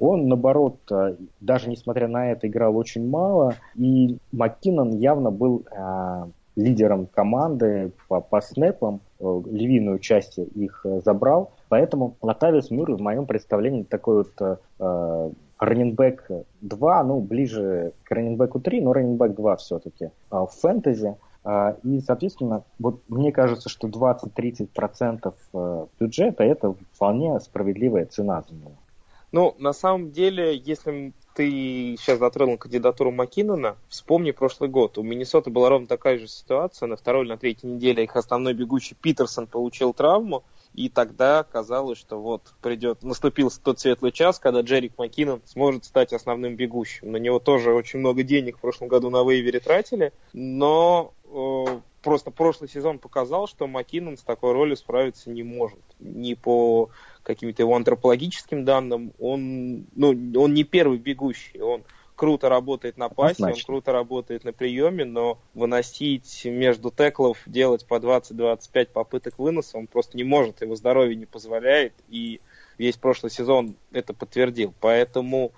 [0.00, 6.24] он, наоборот, э, даже несмотря на это, играл очень мало, и Маккинон явно был э,
[6.56, 13.00] лидером команды по, по снэпам, э, львиную часть их э, забрал, поэтому Латавиус Мюррей в
[13.00, 15.30] моем представлении такой вот э,
[15.62, 16.24] раненбэк
[16.60, 21.16] 2, ну, ближе к раненбеку 3, но раненбэк 2 все-таки а, в фэнтези.
[21.44, 28.54] А, и, соответственно, вот мне кажется, что 20-30% э, бюджета это вполне справедливая цена за
[28.54, 28.72] него.
[29.32, 34.98] Ну, на самом деле, если ты сейчас затронул кандидатуру Маккинона, вспомни прошлый год.
[34.98, 36.86] У Миннесоты была ровно такая же ситуация.
[36.86, 40.42] На второй или на третьей неделе их основной бегущий Питерсон получил травму.
[40.74, 46.12] И тогда казалось, что вот придет, наступил тот светлый час, когда Джерик Маккинон сможет стать
[46.12, 47.12] основным бегущим.
[47.12, 51.64] На него тоже очень много денег в прошлом году на вейвере тратили, но э,
[52.02, 55.78] просто прошлый сезон показал, что Маккинон с такой ролью справиться не может.
[56.00, 56.90] Ни по
[57.22, 60.08] каким-то его антропологическим данным, он, ну,
[60.40, 61.84] он не первый бегущий, он
[62.16, 63.64] круто работает на пасе, Значит.
[63.64, 69.86] он круто работает на приеме, но выносить между теклов, делать по 20-25 попыток выноса, он
[69.86, 72.40] просто не может, его здоровье не позволяет, и
[72.78, 74.74] весь прошлый сезон это подтвердил.
[74.80, 75.52] Поэтому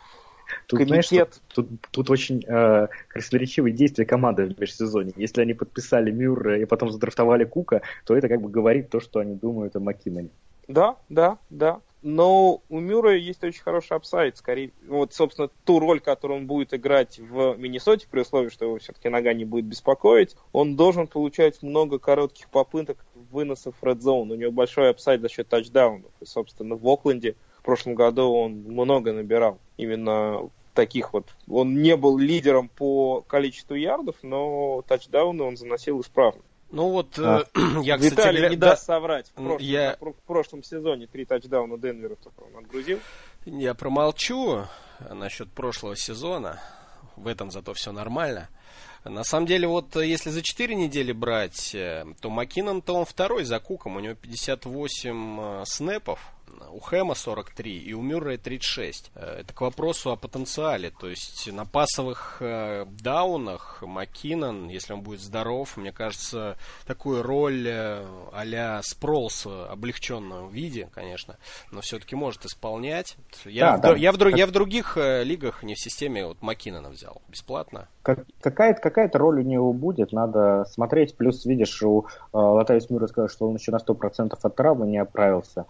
[0.67, 1.07] Тут, комитет...
[1.07, 5.13] знаешь, тут, тут, тут очень э, красноречивые действия команды в межсезоне.
[5.17, 9.21] Если они подписали Мюррея и потом задрафтовали Кука, то это как бы говорит то, что
[9.21, 10.31] они думают о Маккиноне.
[10.69, 11.81] Да, да, да.
[12.05, 14.37] Но у Мюррея есть очень хороший upside.
[14.37, 18.79] Скорее, вот, собственно, ту роль, которую он будет играть в Миннесоте, при условии, что его
[18.79, 24.33] все-таки нога не будет беспокоить, он должен получать много коротких попыток выносов в Red Zone.
[24.33, 26.11] У него большой upside за счет тачдаунов.
[26.21, 29.59] И, собственно, в Окленде в прошлом году он много набирал.
[29.79, 31.35] Именно таких вот.
[31.49, 36.43] Он не был лидером по количеству ярдов, но тачдауны он заносил исправно.
[36.75, 37.45] Ну вот, а.
[37.55, 38.15] э, я, кстати...
[38.15, 39.29] Виталий не да, даст соврать.
[39.29, 39.97] В прошлом, я...
[40.01, 42.99] в прошлом сезоне три тачдауна Денвера только он отгрузил.
[43.47, 44.67] Я промолчу
[45.09, 46.61] насчет прошлого сезона.
[47.15, 48.49] В этом зато все нормально.
[49.05, 53.61] На самом деле, вот если за 4 недели брать, э, то Маккинон-то он второй за
[53.61, 53.97] Куком.
[53.97, 56.34] У него 58 э, снэпов
[56.71, 59.11] у Хэма 43 и у Мюррея 36.
[59.15, 60.91] Э, это к вопросу о потенциале.
[60.91, 67.67] То есть на пасовых э, даунах Маккинон, если он будет здоров, мне кажется, такую роль
[67.67, 71.37] э, а-ля Спролс в облегченном виде, конечно,
[71.71, 73.17] но все-таки может исполнять.
[73.45, 73.97] Я, да, в, да.
[73.97, 74.37] я, в, как...
[74.37, 77.89] я в других лигах, не в системе, вот Маккинона взял бесплатно.
[78.05, 81.17] Как, какая-то, какая-то роль у него будет, надо смотреть.
[81.17, 84.99] Плюс, видишь, у э, Латавис Мюра сказал, что он еще на 100% от травмы не
[84.99, 85.65] оправился.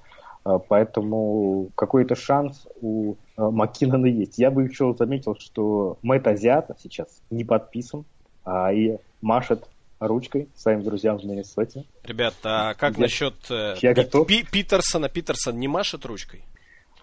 [0.44, 4.38] А, поэтому какой-то шанс у а, Маккинона есть.
[4.38, 8.04] Я бы еще заметил, что Мэтт Азиата сейчас не подписан,
[8.44, 9.66] а и машет
[9.98, 11.84] ручкой своим друзьям в Миннесоте.
[12.02, 14.26] Ребята, а как я, насчет э, я Пи- готов.
[14.26, 15.08] Пи- Питерсона?
[15.08, 16.44] Питерсон не машет ручкой?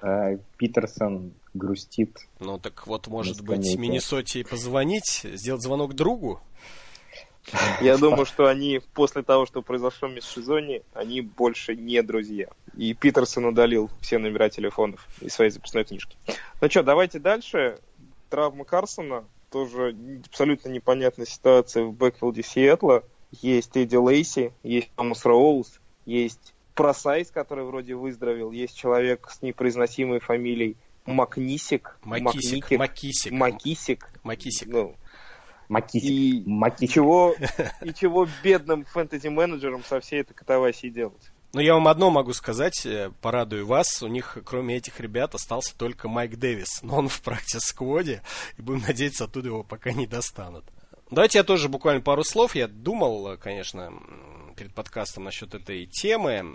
[0.01, 2.17] А, Питерсон грустит.
[2.39, 6.41] Ну так вот, может быть, Миннесоте позвонить, сделать звонок другу?
[7.81, 12.47] Я думаю, что они после того, что произошло в межсезонье, они больше не друзья.
[12.75, 16.15] И Питерсон удалил все номера телефонов из своей записной книжки.
[16.61, 17.79] Ну что, давайте дальше.
[18.29, 19.25] Травма Карсона.
[19.51, 23.03] Тоже абсолютно непонятная ситуация в бэкфилде Сиэтла.
[23.41, 30.19] Есть Эдди Лейси, есть Томас Роулз, есть Просайс, который вроде выздоровел, есть человек с непроизносимой
[30.19, 31.97] фамилией Макнисик.
[32.03, 32.71] Макисик.
[32.71, 33.31] Макисик.
[33.31, 34.09] Макисик.
[34.23, 34.67] Макисик.
[34.67, 34.95] Ну,
[35.71, 36.09] Макисик.
[36.09, 36.89] и, Макисик.
[36.89, 37.35] и чего,
[37.81, 41.31] и чего бедным фэнтези-менеджерам со всей этой катавасией делать?
[41.53, 44.01] Ну, я вам одно могу сказать, э, порадую вас.
[44.03, 46.81] У них, кроме этих ребят, остался только Майк Дэвис.
[46.81, 48.21] Но он в practice squad е,
[48.57, 50.65] и будем надеяться, оттуда его пока не достанут.
[51.09, 52.55] Давайте я тоже буквально пару слов.
[52.55, 56.45] Я думал, конечно, м, перед подкастом насчет этой темы.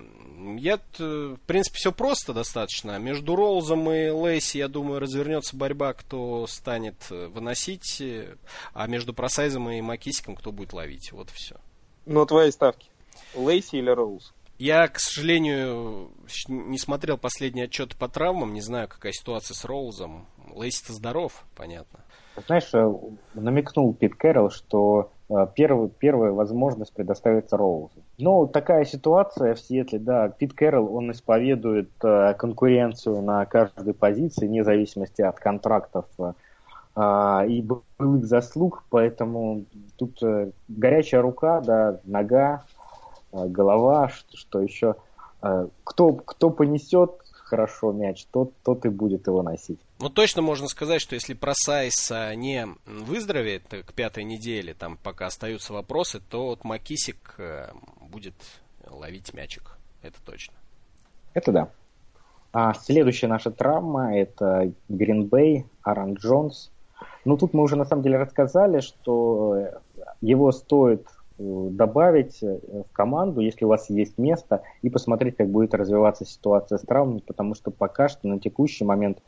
[0.60, 2.96] Я, в принципе, все просто достаточно.
[3.00, 8.36] Между Роузом и Лейси, я думаю, развернется борьба, кто станет э, выносить, э,
[8.74, 11.10] а между Просайзом и Макисиком, кто будет ловить.
[11.10, 11.56] Вот и все.
[12.04, 12.88] Ну, твои ставки.
[13.34, 14.32] Лейси или Роуз?
[14.56, 16.12] Я, к сожалению,
[16.46, 20.28] не смотрел последний отчет по травмам, не знаю, какая ситуация с Роузом.
[20.54, 22.04] Лейси-то здоров, понятно.
[22.46, 22.88] Знаешь, э,
[23.34, 25.10] намекнул Пит Кэрролл, что
[25.54, 28.02] первый, первая возможность предоставится Роузу.
[28.18, 34.46] Но такая ситуация в Сиэтле, да, Пит Кэрролл, он исповедует э, конкуренцию на каждой позиции,
[34.46, 36.32] вне зависимости от контрактов э,
[36.94, 42.64] а, и былых заслуг, поэтому тут э, горячая рука, да, нога,
[43.32, 44.96] э, голова, что, что еще.
[45.42, 47.10] Э, Кто, кто понесет
[47.46, 49.78] хорошо мяч, тот, тот и будет его носить.
[50.00, 55.26] Ну, точно можно сказать, что если Просайс а, не выздоровеет к пятой неделе, там пока
[55.26, 57.68] остаются вопросы, то вот Макисик э,
[58.00, 58.34] будет
[58.88, 59.78] ловить мячик.
[60.02, 60.54] Это точно.
[61.34, 61.68] Это да.
[62.52, 66.72] А следующая наша травма это Гринбей, Аарон Джонс.
[67.24, 69.68] Ну, тут мы уже на самом деле рассказали, что
[70.20, 71.06] его стоит
[71.38, 76.78] добавить э, в команду, если у вас есть место, и посмотреть, как будет развиваться ситуация
[76.78, 79.18] с травмой, потому что пока что на текущий момент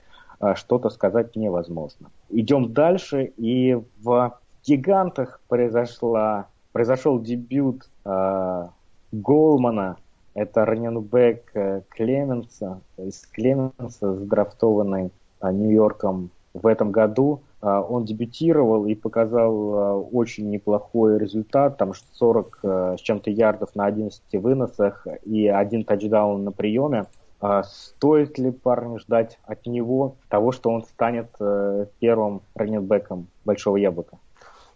[0.40, 2.10] э, что-то сказать невозможно.
[2.30, 8.68] Идем дальше, и в Гигантах произошла, произошел дебют э,
[9.12, 9.96] Голмана,
[10.34, 17.40] это раненбэк э, Клеменса, из Клеменса, задрафтованный э, Нью-Йорком в этом году.
[17.62, 23.74] Э, Он дебютировал и показал э, очень неплохой результат, там 40 э, с чем-то ярдов
[23.74, 27.06] на 11 выносах и один тачдаун на приеме.
[27.40, 33.76] А Стоит ли парню ждать от него того, что он станет э, первым раненбеком Большого
[33.76, 34.18] Яблока?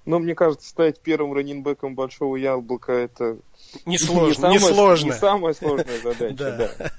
[0.05, 3.37] Ну, мне кажется, стать первым раненбеком большого яблока это
[3.87, 5.07] Несложно, не, самая, несложно.
[5.07, 6.57] не самая сложная задача, Да.
[6.57, 6.91] да.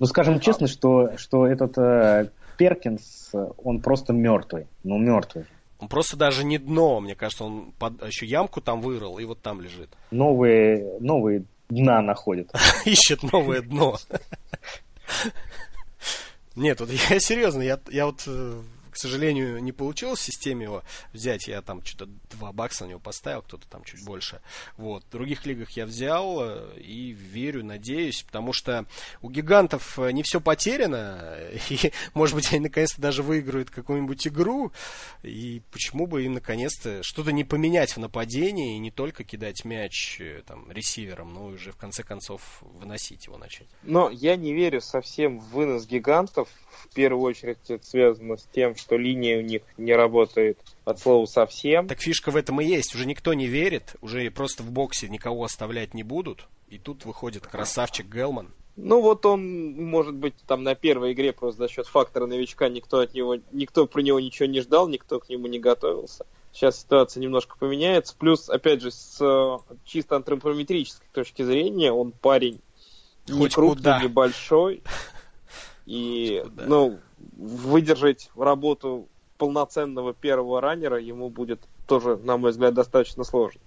[0.00, 4.66] Ну, скажем честно, что, что этот э, Перкинс, он просто мертвый.
[4.84, 5.44] Ну, мертвый.
[5.78, 9.42] Он просто даже не дно, мне кажется, он под- еще ямку там вырыл и вот
[9.42, 9.90] там лежит.
[10.12, 12.52] Новые, новые дна находит.
[12.84, 13.96] Ищет новое дно.
[16.56, 18.60] Нет, вот я серьезно, я, я вот, э,
[18.92, 21.48] к сожалению, не получилось в системе его взять.
[21.48, 24.40] Я там что-то 2 бакса на него поставил, кто-то там чуть больше.
[24.76, 25.04] Вот.
[25.04, 28.86] В других лигах я взял э, и верю, надеюсь, потому что
[29.22, 31.38] у гигантов э, не все потеряно.
[31.70, 34.72] И, может быть, они наконец-то даже выиграют какую-нибудь игру.
[35.22, 40.20] И почему бы им наконец-то что-то не поменять в нападении и не только кидать мяч
[40.20, 43.68] э, там ресивером, но уже в конце концов выносить его начать.
[43.82, 46.48] Но я не верю совсем в вынос гигантов.
[46.84, 51.26] В первую очередь это связано с тем, что линия у них не работает от слова
[51.26, 51.88] совсем.
[51.88, 52.94] Так фишка в этом и есть.
[52.94, 56.46] Уже никто не верит, уже просто в боксе никого оставлять не будут.
[56.68, 58.52] И тут выходит красавчик Гелман.
[58.76, 63.00] Ну вот он, может быть, там на первой игре просто за счет фактора новичка никто
[63.00, 66.24] от него, никто про него ничего не ждал, никто к нему не готовился.
[66.52, 68.14] Сейчас ситуация немножко поменяется.
[68.18, 69.18] Плюс, опять же, с
[69.84, 72.60] чисто антропометрической точки зрения, он парень
[73.28, 74.00] не крупный, куда.
[74.02, 74.82] не большой.
[75.86, 76.66] И, Хоть куда.
[76.66, 77.00] ну,
[77.36, 79.08] выдержать работу
[79.38, 83.60] полноценного первого раннера ему будет тоже, на мой взгляд, достаточно сложно.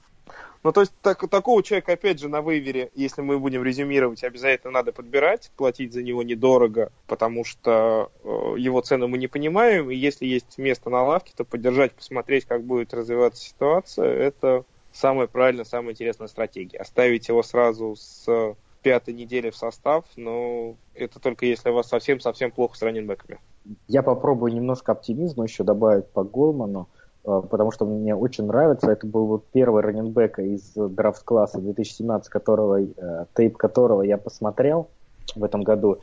[0.64, 4.72] Ну, то есть так- такого человека, опять же, на вейвере, если мы будем резюмировать, обязательно
[4.72, 9.96] надо подбирать, платить за него недорого, потому что э, его цену мы не понимаем, и
[9.96, 15.66] если есть место на лавке, то поддержать, посмотреть, как будет развиваться ситуация, это самая правильная,
[15.66, 16.80] самая интересная стратегия.
[16.80, 22.52] Оставить его сразу с пятой недели в состав, но это только если у вас совсем-совсем
[22.52, 23.40] плохо с раненбеками.
[23.88, 26.88] Я попробую немножко оптимизма еще добавить по Голману,
[27.26, 28.92] э, потому что мне очень нравится.
[28.92, 34.88] Это был вот первый раненбек из драфт-класса 2017, которого, э, тейп которого я посмотрел
[35.36, 35.98] в этом году.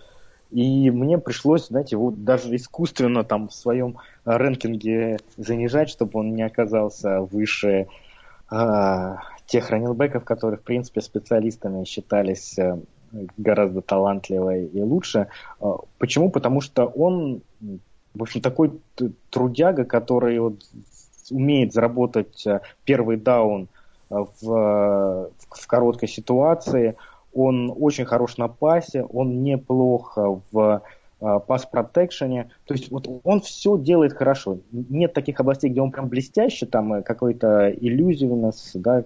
[0.51, 6.43] И мне пришлось, знаете, его даже искусственно там в своем рэнкинге занижать, чтобы он не
[6.43, 7.87] оказался выше
[8.51, 9.15] э,
[9.47, 12.79] тех раненбеков, которые, в принципе, специалистами считались э,
[13.37, 15.29] гораздо талантливее и лучше.
[15.61, 16.31] Э, Почему?
[16.31, 17.43] Потому что он,
[18.15, 18.81] в общем, такой
[19.31, 20.65] трудяга, который вот
[21.31, 23.69] умеет заработать э, первый даун
[24.11, 26.97] в, в короткой ситуации.
[27.33, 30.83] он очень хорош на пасе, он неплохо в
[31.47, 32.51] пас-протекшене.
[32.65, 34.59] То есть вот он все делает хорошо.
[34.73, 39.05] Нет таких областей, где он прям блестяще, там какой-то иллюзивность, да,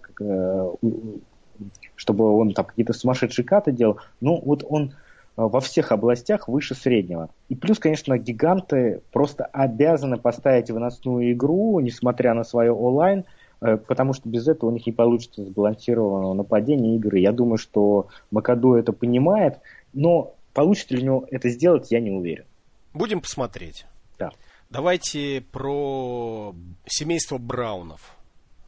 [1.94, 3.98] чтобы он там какие-то сумасшедшие каты делал.
[4.20, 4.92] Ну, вот он
[5.36, 7.28] во всех областях выше среднего.
[7.48, 13.24] И плюс, конечно, гиганты просто обязаны поставить выносную игру, несмотря на свое онлайн,
[13.60, 17.18] э, потому что без этого у них не получится сбалансированного нападения игры.
[17.18, 19.58] Я думаю, что Макадо это понимает,
[19.92, 22.46] но получится ли у него это сделать, я не уверен.
[22.94, 23.84] Будем посмотреть.
[24.18, 24.32] Да.
[24.70, 26.54] Давайте про
[26.86, 28.16] семейство Браунов.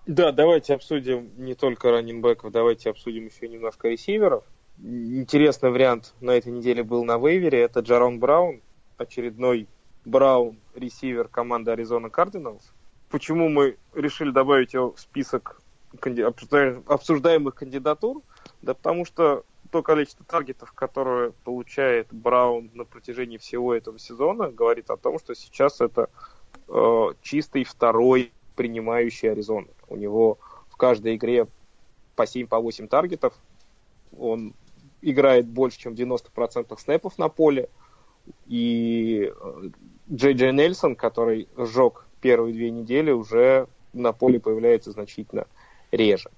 [0.07, 4.45] Да, давайте обсудим не только раннинбеков, давайте обсудим еще немножко ресиверов
[4.80, 7.62] интересный вариант на этой неделе был на вейвере.
[7.62, 8.61] Это Джарон Браун,
[8.97, 9.66] очередной
[10.05, 12.72] Браун, ресивер команды Аризона Кардиналс.
[13.11, 15.61] Почему мы решили добавить его в список
[16.86, 18.22] обсуждаемых кандидатур?
[18.62, 24.90] Да потому что то количество таргетов, которое получает Браун на протяжении всего этого сезона, говорит
[24.90, 26.08] о том, что сейчас это
[26.68, 29.68] э, чистый второй принимающий Аризона.
[29.88, 30.38] У него
[30.68, 31.46] в каждой игре
[32.16, 33.34] по 7-8 по 8 таргетов.
[34.18, 34.54] Он
[35.02, 37.68] играет больше, чем 90% снэпов на поле.
[38.46, 39.62] И э,
[40.10, 45.46] Джей Джей Нельсон, который сжег первые две недели, уже на поле появляется значительно
[45.92, 46.30] реже.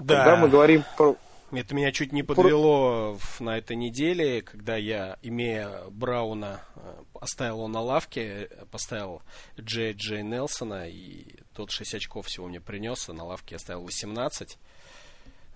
[0.00, 0.24] Да.
[0.24, 1.16] Когда мы говорим про...
[1.50, 3.44] Это меня чуть не подвело про...
[3.44, 9.22] на этой неделе, когда я, имея Брауна, э, оставил его на лавке, поставил
[9.58, 11.24] Джей Джей Нелсона, и
[11.54, 14.58] тот 6 очков всего мне принес, а на лавке я ставил 18.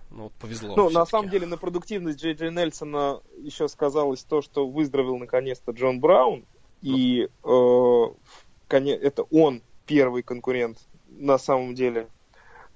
[0.09, 0.75] Ну, повезло.
[0.75, 5.71] Ну, на самом деле, на продуктивность Джей Джей Нельсона еще сказалось то, что выздоровел наконец-то
[5.71, 6.45] Джон Браун.
[6.81, 8.05] И э,
[8.69, 12.07] это он первый конкурент на самом деле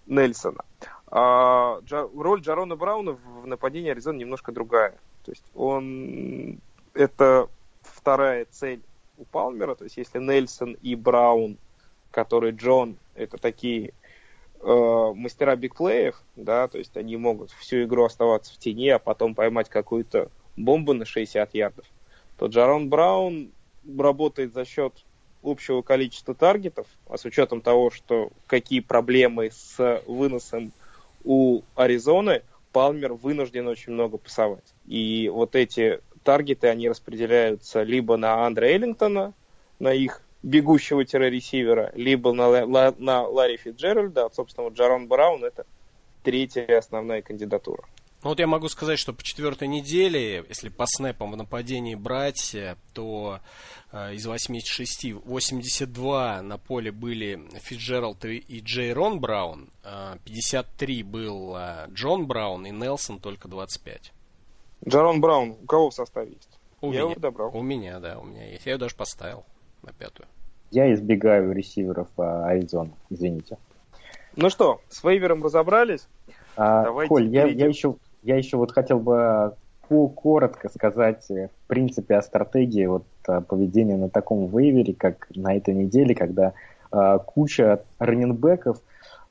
[0.05, 0.63] Нельсона.
[1.09, 4.97] А Джа, роль Джарона Брауна в нападении Аризоны немножко другая.
[5.23, 6.59] То есть он
[6.93, 7.47] это
[7.81, 8.81] вторая цель
[9.17, 9.75] у Палмера.
[9.75, 11.57] То есть если Нельсон и Браун,
[12.11, 13.93] который Джон, это такие
[14.61, 19.35] э, мастера бигплеев, да, то есть они могут всю игру оставаться в тени, а потом
[19.35, 21.85] поймать какую-то бомбу на 60 ярдов,
[22.37, 23.51] то Джарон Браун
[23.97, 24.93] работает за счет
[25.43, 30.71] общего количества таргетов, а с учетом того, что какие проблемы с выносом
[31.27, 34.73] у Аризоны, Палмер вынужден очень много пасовать.
[34.85, 39.33] И вот эти таргеты, они распределяются либо на Андре Эллингтона,
[39.79, 45.65] на их бегущего ресивера, либо на, на, на Ларри Фитджеральда, собственно, Джарон Браун это
[46.23, 47.83] третья основная кандидатура.
[48.23, 52.55] Ну вот я могу сказать, что по четвертой неделе, если по снэпам в нападении брать,
[52.93, 53.39] то
[53.91, 61.03] э, из 86 82 на поле были Фитджеральд и, и Джей Рон Браун, э, 53
[61.03, 64.11] был э, Джон Браун и Нелсон только 25.
[64.87, 66.49] Джарон Браун, у кого в составе есть?
[66.81, 67.55] У я меня, его добрал.
[67.55, 68.65] У меня, да, у меня есть.
[68.65, 69.45] Я его даже поставил
[69.83, 70.27] на пятую.
[70.71, 73.57] Я избегаю ресиверов а, Аризоны, извините.
[74.35, 76.07] Ну что, с вейвером разобрались?
[76.55, 79.53] А, Давайте Коль, я, я, еще, я еще вот хотел бы
[79.89, 85.55] коротко сказать, э, в принципе, о стратегии вот, а, поведения на таком вейвере, как на
[85.55, 86.53] этой неделе, когда
[86.91, 88.81] а, куча раненбеков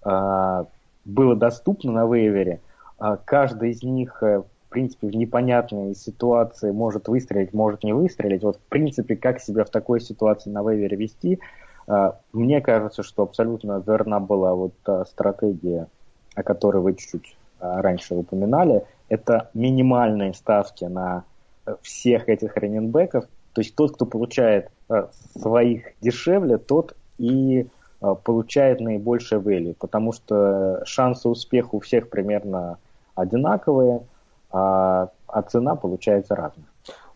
[0.03, 0.67] а,
[1.05, 2.61] было доступно на вейвере.
[2.99, 8.43] А, каждый из них э, в принципе, в непонятной ситуации может выстрелить, может не выстрелить.
[8.43, 11.39] Вот, в принципе, как себя в такой ситуации на вейвере вести,
[11.87, 15.87] а, мне кажется, что абсолютно верна была вот та стратегия,
[16.35, 17.37] о которой вы чуть-чуть
[17.81, 18.85] раньше упоминали.
[19.09, 21.25] Это минимальные ставки на
[21.67, 23.25] э, всех этих раненбеков.
[23.53, 25.07] То есть тот, кто получает э,
[25.39, 27.67] своих дешевле, тот и
[28.01, 32.79] э, получает наибольшее value, потому что шансы успеха у всех примерно
[33.15, 34.03] одинаковые–
[34.51, 36.67] а, а цена получается разная.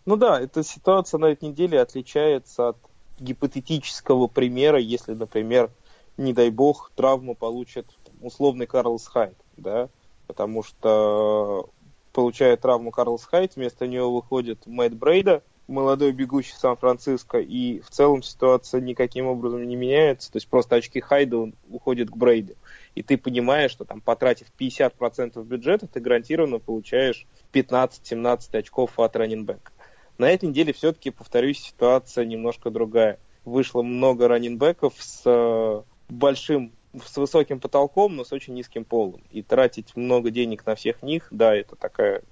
[0.05, 2.77] Ну да, эта ситуация на этой неделе отличается от
[3.19, 5.71] гипотетического примера, если, например,
[6.17, 7.87] не дай бог, травму получит
[8.21, 9.89] условный Карлс Хайт, да,
[10.31, 11.69] потому что
[12.13, 18.23] получая травму Карлс Хайт, вместо него выходит Мэтт Брейда, молодой бегущий Сан-Франциско, и в целом
[18.23, 22.57] ситуация никаким образом не меняется, то есть просто очки Хайда он уходит к Брейде
[22.95, 29.73] и ты понимаешь, что там потратив 50% бюджета, ты гарантированно получаешь 15-17 очков от раненбека.
[30.19, 33.19] На этой неделе все-таки, повторюсь, ситуация немножко другая.
[33.45, 36.73] Вышло много раненбеков с э, большим
[37.05, 39.23] с высоким потолком, но с очень низким полом.
[39.31, 42.23] И тратить много денег на всех них, да, это такая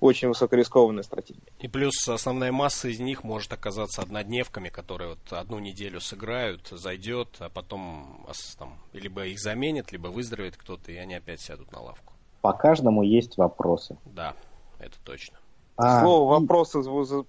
[0.00, 1.40] очень высокорискованная стратегия.
[1.60, 7.36] И плюс основная масса из них может оказаться однодневками, которые вот одну неделю сыграют, зайдет,
[7.38, 8.26] а потом
[8.58, 12.12] там, либо их заменят, либо выздоровеет кто-то, и они опять сядут на лавку.
[12.42, 13.96] По каждому есть вопросы.
[14.04, 14.34] Да.
[14.78, 15.38] это точно.
[15.76, 16.82] А, Слово вопроса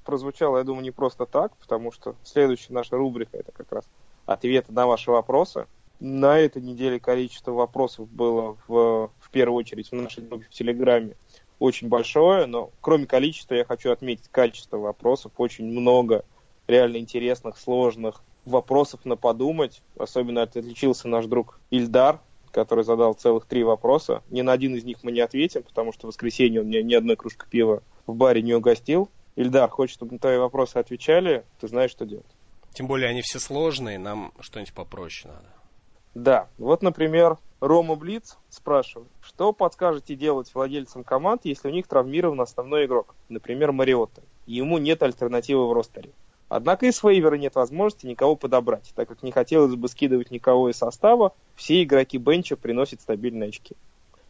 [0.03, 3.85] прозвучало, я думаю, не просто так, потому что следующая наша рубрика это как раз
[4.25, 5.67] ответы на ваши вопросы.
[6.07, 11.15] На этой неделе количество вопросов было в, в первую очередь в нашей группе в Телеграме
[11.57, 15.31] очень большое, но кроме количества я хочу отметить качество вопросов.
[15.37, 16.23] Очень много
[16.67, 19.81] реально интересных, сложных вопросов на подумать.
[19.97, 24.21] Особенно отличился наш друг Ильдар, который задал целых три вопроса.
[24.29, 26.93] Ни на один из них мы не ответим, потому что в воскресенье он мне ни
[26.93, 29.09] одной кружки пива в баре не угостил.
[29.35, 32.29] Ильдар, хочешь, чтобы на твои вопросы отвечали, ты знаешь, что делать.
[32.75, 35.54] Тем более они все сложные, нам что-нибудь попроще надо.
[36.15, 42.39] Да, вот, например, Рома Блиц спрашивает, что подскажете делать владельцам команд, если у них травмирован
[42.39, 46.11] основной игрок, например, Мариотта, и ему нет альтернативы в ростере?
[46.47, 50.77] Однако из вейвера нет возможности никого подобрать, так как не хотелось бы скидывать никого из
[50.77, 53.75] состава, все игроки бенча приносят стабильные очки.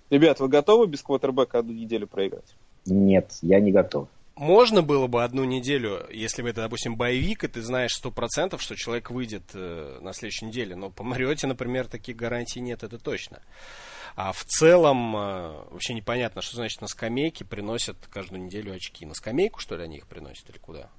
[0.10, 2.56] Ребят, вы готовы без квотербека одну неделю проиграть?
[2.86, 4.08] Нет, я не готов.
[4.36, 8.62] Можно было бы одну неделю, если бы это, допустим, боевик, и ты знаешь сто процентов,
[8.62, 10.76] что человек выйдет э, на следующей неделе.
[10.76, 13.42] Но по Мариоте, например, таких гарантий нет, это точно.
[14.18, 19.06] А в целом э, вообще непонятно, что значит на скамейке приносят каждую неделю очки.
[19.06, 20.90] На скамейку, что ли, они их приносят или куда?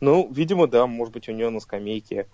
[0.00, 2.26] Ну, видимо, да, может быть, у него на скамейке.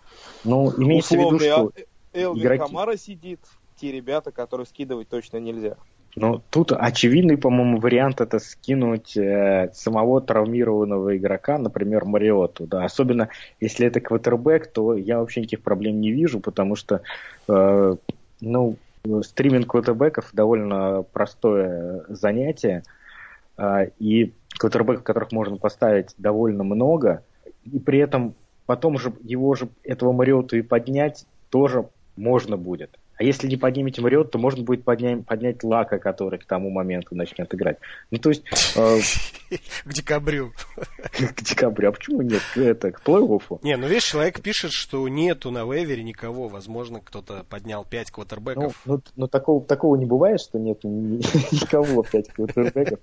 [0.44, 1.72] Ну, имеется в виду, что...
[2.12, 2.64] Элвин игроки...
[2.64, 3.40] Камара сидит,
[3.76, 5.76] те ребята, которые скидывать точно нельзя.
[6.18, 12.66] Ну, тут очевидный, по-моему, вариант это скинуть э, самого травмированного игрока, например, Мариоту.
[12.66, 12.84] Да.
[12.84, 13.28] Особенно
[13.60, 17.02] если это квотербек, то я вообще никаких проблем не вижу, потому что
[17.48, 17.96] э,
[18.40, 18.76] ну,
[19.22, 22.82] стриминг квотербеков довольно простое занятие,
[23.58, 27.24] э, и квотербеков, которых можно поставить довольно много,
[27.70, 31.86] и при этом потом же его же, этого Мариоту и поднять тоже
[32.16, 32.98] можно будет.
[33.18, 37.14] А если не поднимете Мариот, то можно будет поднять, поднять Лака, который к тому моменту
[37.14, 37.78] начнет играть.
[38.10, 38.42] Ну, то есть...
[38.76, 38.98] Э,
[39.84, 40.52] к декабрю.
[41.12, 41.88] К декабрю.
[41.88, 42.42] А почему нет?
[42.56, 43.60] Это, к плей-оффу.
[43.62, 46.48] Не, ну видишь, человек пишет, что нету на вейвере никого.
[46.48, 48.74] Возможно, кто-то поднял 5 квотербеков.
[48.84, 52.98] Ну, ну, такого, такого не бывает, что нет никого 5 квотербеков.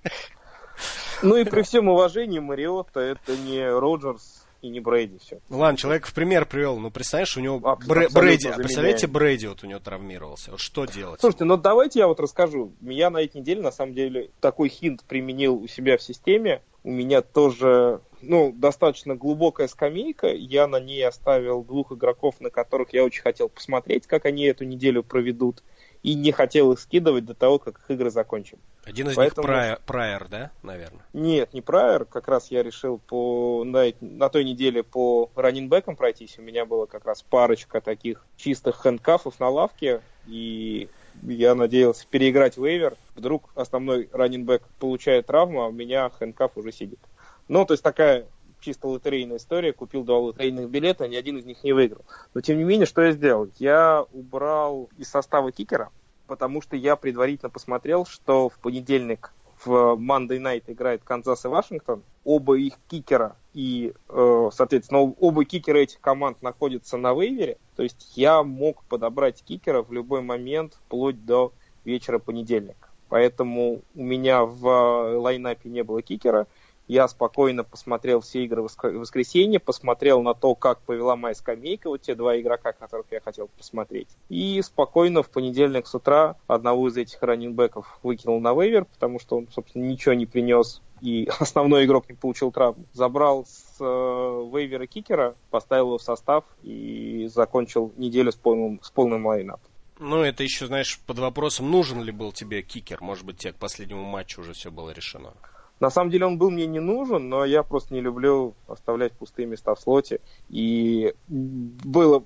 [1.22, 5.40] Ну и при всем уважении Мариотта это не Роджерс и не Брейди все.
[5.50, 6.78] Ну ладно, человек в пример привел.
[6.78, 8.08] Ну, представляешь, у него а, Бр...
[8.10, 10.52] Брейди, а представляете, Брейди вот у него травмировался.
[10.52, 11.20] Вот что делать?
[11.20, 12.72] Слушайте, ну давайте я вот расскажу.
[12.80, 16.62] Я на этой неделе, на самом деле, такой хинт применил у себя в системе.
[16.82, 20.28] У меня тоже, ну, достаточно глубокая скамейка.
[20.28, 24.64] Я на ней оставил двух игроков, на которых я очень хотел посмотреть, как они эту
[24.64, 25.62] неделю проведут
[26.04, 28.58] и не хотел их скидывать до того, как их игры закончим.
[28.84, 29.48] Один из Поэтому...
[29.48, 31.00] них Прайер, да, наверное?
[31.14, 32.04] Нет, не Прайер.
[32.04, 36.38] Как раз я решил по на, на той неделе по раннинбекам пройтись.
[36.38, 40.02] У меня было как раз парочка таких чистых хэндкафов на лавке.
[40.26, 40.90] И
[41.22, 42.98] я надеялся переиграть вейвер.
[43.14, 47.00] Вдруг основной раннинбэк получает травму, а у меня хэндкаф уже сидит.
[47.48, 48.26] Ну, то есть такая
[48.64, 49.72] чисто лотерейная история.
[49.72, 52.04] Купил два лотерейных билета, ни один из них не выиграл.
[52.32, 53.48] Но тем не менее, что я сделал?
[53.58, 55.90] Я убрал из состава кикера,
[56.26, 59.32] потому что я предварительно посмотрел, что в понедельник
[59.64, 62.02] в Monday Night играет Канзас и Вашингтон.
[62.24, 67.58] Оба их кикера и, э, соответственно, оба кикера этих команд находятся на вейвере.
[67.76, 71.52] То есть я мог подобрать кикера в любой момент, вплоть до
[71.84, 72.88] вечера понедельника.
[73.08, 76.46] Поэтому у меня в лайнапе не было кикера.
[76.86, 82.02] Я спокойно посмотрел все игры в воскресенье, посмотрел на то, как повела моя скамейка, вот
[82.02, 84.08] те два игрока, которых я хотел посмотреть.
[84.28, 89.38] И спокойно в понедельник с утра одного из этих раннинбеков выкинул на вейвер, потому что
[89.38, 92.86] он, собственно, ничего не принес и основной игрок не получил травму.
[92.92, 98.90] Забрал с э, вейвера кикера, поставил его в состав и закончил неделю с полным, с
[98.90, 99.70] полным лайнапом.
[100.00, 103.00] Ну, это еще, знаешь, под вопросом, нужен ли был тебе кикер.
[103.00, 105.34] Может быть, тебе к последнему матчу уже все было решено.
[105.80, 109.46] На самом деле он был мне не нужен, но я просто не люблю оставлять пустые
[109.46, 110.20] места в слоте.
[110.48, 112.24] И было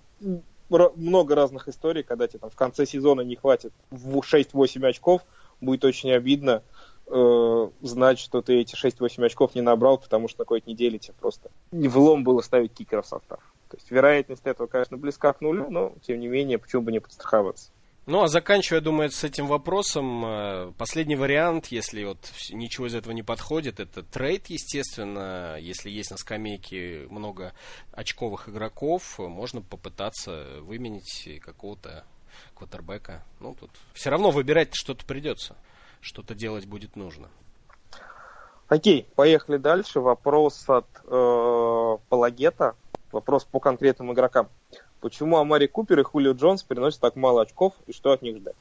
[0.69, 5.23] много разных историй, когда тебе там в конце сезона не хватит в 6-8 очков,
[5.61, 6.63] будет очень обидно
[7.07, 11.15] э, знать, что ты эти 6-8 очков не набрал, потому что на какой-то неделе тебе
[11.19, 13.41] просто влом было ставить кикера в состав.
[13.71, 17.01] То есть вероятность этого, конечно, близка к нулю, но тем не менее, почему бы не
[17.01, 17.71] подстраховаться.
[18.09, 22.17] Ну, а заканчивая, думаю, с этим вопросом, э, последний вариант, если вот
[22.51, 25.59] ничего из этого не подходит, это трейд, естественно.
[25.61, 27.53] Если есть на скамейке много
[27.93, 32.05] очковых игроков, можно попытаться выменить какого-то
[32.55, 33.23] квотербека.
[33.41, 35.55] Ну, тут все равно выбирать что-то придется.
[36.01, 37.29] Что-то делать будет нужно.
[38.69, 40.01] Окей, поехали дальше.
[40.01, 42.75] Вопрос от э, Палагета.
[43.13, 44.49] Вопрос по конкретным игрокам.
[45.01, 48.57] Почему Амари Купер и Хулио Джонс приносят так мало очков и что от них ждать?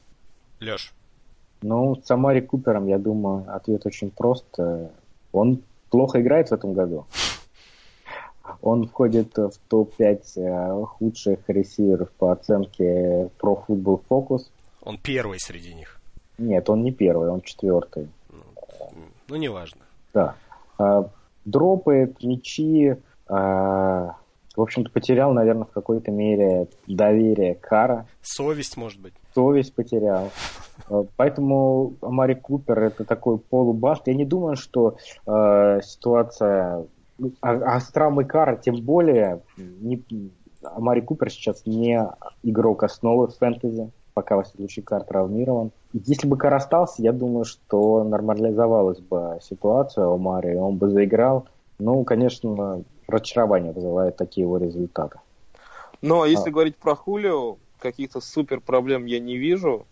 [0.60, 0.92] Леш.
[1.62, 4.46] Ну, с Амари Купером, я думаю, ответ очень прост.
[5.32, 7.06] Он плохо играет в этом году.
[8.62, 14.46] Он входит в топ-5 э, худших ресиверов по оценке Pro Football Focus.
[14.82, 16.00] Он первый среди них.
[16.38, 18.08] Нет, он не первый, он четвертый.
[18.30, 18.92] Ну,
[19.28, 19.82] ну неважно.
[20.14, 20.36] Да.
[20.78, 21.10] А,
[21.44, 22.96] дропает мячи.
[24.58, 28.08] В общем-то, потерял, наверное, в какой-то мере доверие Кара.
[28.22, 29.12] Совесть, может быть.
[29.32, 30.30] Совесть потерял.
[30.90, 34.08] А, поэтому Амари Купер это такой полубаст.
[34.08, 34.96] Я не думаю, что
[35.28, 36.86] э, ситуация...
[37.40, 40.02] А, а с травмой Кара тем более не,
[40.64, 42.04] Амари Купер сейчас не
[42.42, 45.70] игрок основы в фэнтези пока Василий Кар травмирован.
[45.92, 51.46] Если бы Кар остался, я думаю, что нормализовалась бы ситуация у Мари, он бы заиграл.
[51.78, 55.18] Ну, конечно, разочарование вызывает такие его результаты.
[56.00, 56.52] Но если а.
[56.52, 59.86] говорить про Хулио, каких-то супер проблем я не вижу.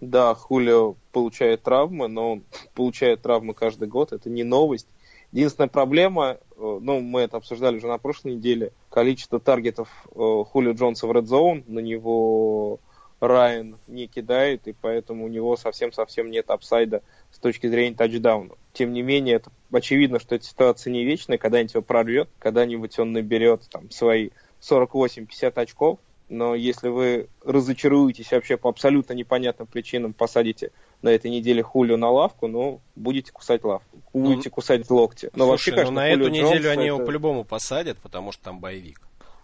[0.00, 2.44] Да, Хулио получает травмы, но он
[2.74, 4.88] получает травмы каждый год, это не новость.
[5.32, 10.72] Единственная проблема, э, ну, мы это обсуждали уже на прошлой неделе, количество таргетов э, Хулио
[10.72, 12.78] Джонса в Red Zone, на него
[13.20, 17.02] Райан не кидает, и поэтому у него совсем-совсем нет апсайда
[17.32, 18.54] с точки зрения тачдауна.
[18.74, 23.12] Тем не менее, это очевидно, что эта ситуация не вечная, когда-нибудь его прорвет, когда-нибудь он
[23.12, 25.98] наберет там свои 48-50 очков,
[26.28, 32.10] но если вы разочаруетесь вообще по абсолютно непонятным причинам, посадите на этой неделе Хулю на
[32.10, 35.30] лавку, ну, будете кусать лавку, будете ну, кусать локти.
[35.34, 36.94] Но Слушай, вообще, конечно, ну, на Хулио эту неделю Джонс, они это...
[36.94, 39.00] его по-любому посадят, потому что там боевик.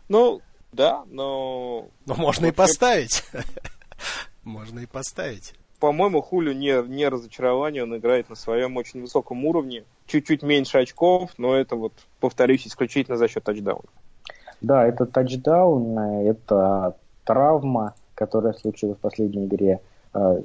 [0.09, 0.41] Ну,
[0.73, 1.89] да, но...
[2.07, 3.23] Но можно вот и поставить.
[4.43, 5.55] можно и поставить.
[5.83, 9.83] По-моему, Хулю не, не разочарование, он играет на своем очень высоком уровне.
[10.07, 13.89] Чуть-чуть меньше очков, но это вот, повторюсь, исключительно за счет тачдауна.
[14.61, 19.81] Да, это тачдаун, это травма, которая случилась в последней игре.
[20.13, 20.41] А,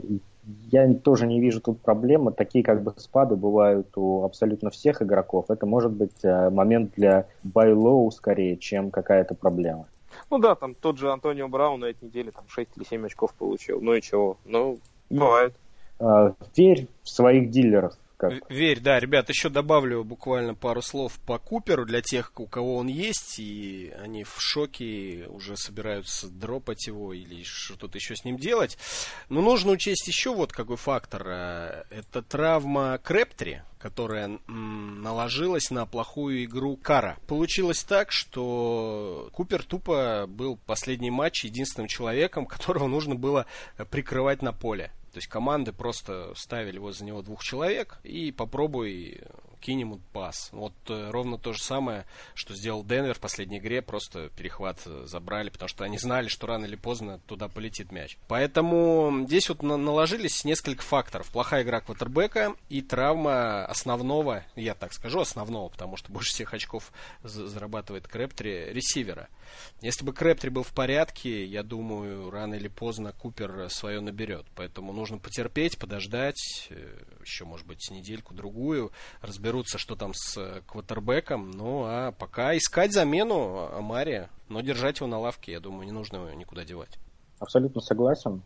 [0.72, 2.32] я тоже не вижу тут проблемы.
[2.32, 5.52] Такие как бы спады бывают у абсолютно всех игроков.
[5.52, 9.86] Это может быть э, момент для buy скорее, чем какая-то проблема.
[10.32, 13.36] Ну да, там тот же Антонио Браун на этой неделе там 6 или 7 очков
[13.36, 13.80] получил.
[13.82, 14.38] Ну и чего?
[14.46, 14.80] Ну,
[15.10, 15.56] бывает.
[16.00, 17.94] А, верь в своих дилеров.
[18.18, 18.50] Как?
[18.50, 22.88] Верь, да, ребят, еще добавлю буквально пару слов по Куперу для тех, у кого он
[22.88, 28.80] есть, и они в шоке, уже собираются дропать его или что-то еще с ним делать.
[29.30, 31.28] Но нужно учесть еще вот какой фактор.
[31.28, 37.18] Э, это травма Крептри, которая наложилась на плохую игру Кара.
[37.28, 43.46] Получилось так, что Купер тупо был последний матч единственным человеком, которого нужно было
[43.92, 44.92] прикрывать на поле.
[45.18, 49.24] То есть команды просто ставили возле него двух человек и попробуй
[49.60, 50.50] кинь ему пас.
[50.52, 55.04] Вот э, ровно то же самое, что сделал Денвер в последней игре, просто перехват э,
[55.06, 58.18] забрали, потому что они знали, что рано или поздно туда полетит мяч.
[58.28, 61.30] Поэтому здесь вот на- наложились несколько факторов.
[61.32, 66.92] Плохая игра квотербека и травма основного, я так скажу, основного, потому что больше всех очков
[67.24, 69.30] зарабатывает Крэптри, ресивера.
[69.82, 74.46] Если бы Крэптри был в порядке, я думаю, рано или поздно Купер свое наберет.
[74.56, 81.52] Поэтому нужно потерпеть, подождать, э, еще, может быть, недельку-другую, разберутся, что там с э, квотербеком.
[81.52, 86.18] Ну, а пока искать замену Амари, но держать его на лавке, я думаю, не нужно
[86.18, 86.98] его никуда девать.
[87.40, 88.42] Абсолютно согласен.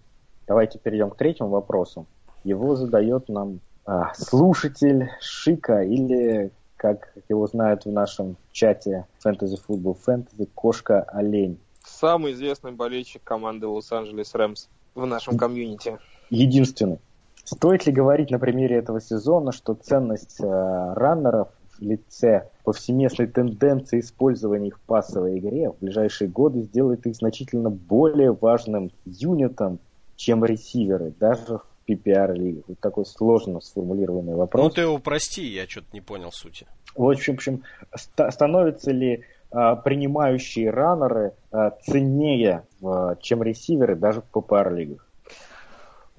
[0.48, 2.08] Давайте перейдем к третьему вопросу.
[2.44, 9.98] Его задает нам а, слушатель Шика или, как его знают в нашем чате Fantasy Football
[10.06, 11.60] Fantasy, Кошка-Олень.
[11.84, 15.98] Самый известный болельщик команды Лос-Анджелес Рэмс в нашем комьюнити.
[16.30, 17.00] Единственный.
[17.44, 24.00] Стоит ли говорить на примере этого сезона, что ценность э, раннеров в лице повсеместной тенденции
[24.00, 29.80] использования их в пассовой игре в ближайшие годы сделает их значительно более важным юнитом,
[30.16, 32.64] чем ресиверы, даже в PPR лиге.
[32.68, 34.64] Вот такой сложно сформулированный вопрос.
[34.64, 36.68] Ну ты упрости, я что-то не понял сути.
[36.96, 37.64] В общем, в общем
[37.96, 45.08] ст- становятся ли а, принимающие раннеры а, ценнее, а, чем ресиверы даже в PPR лигах?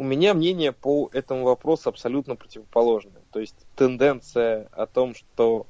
[0.02, 3.22] У меня мнение по этому вопросу абсолютно противоположное.
[3.30, 5.68] То есть тенденция о том, что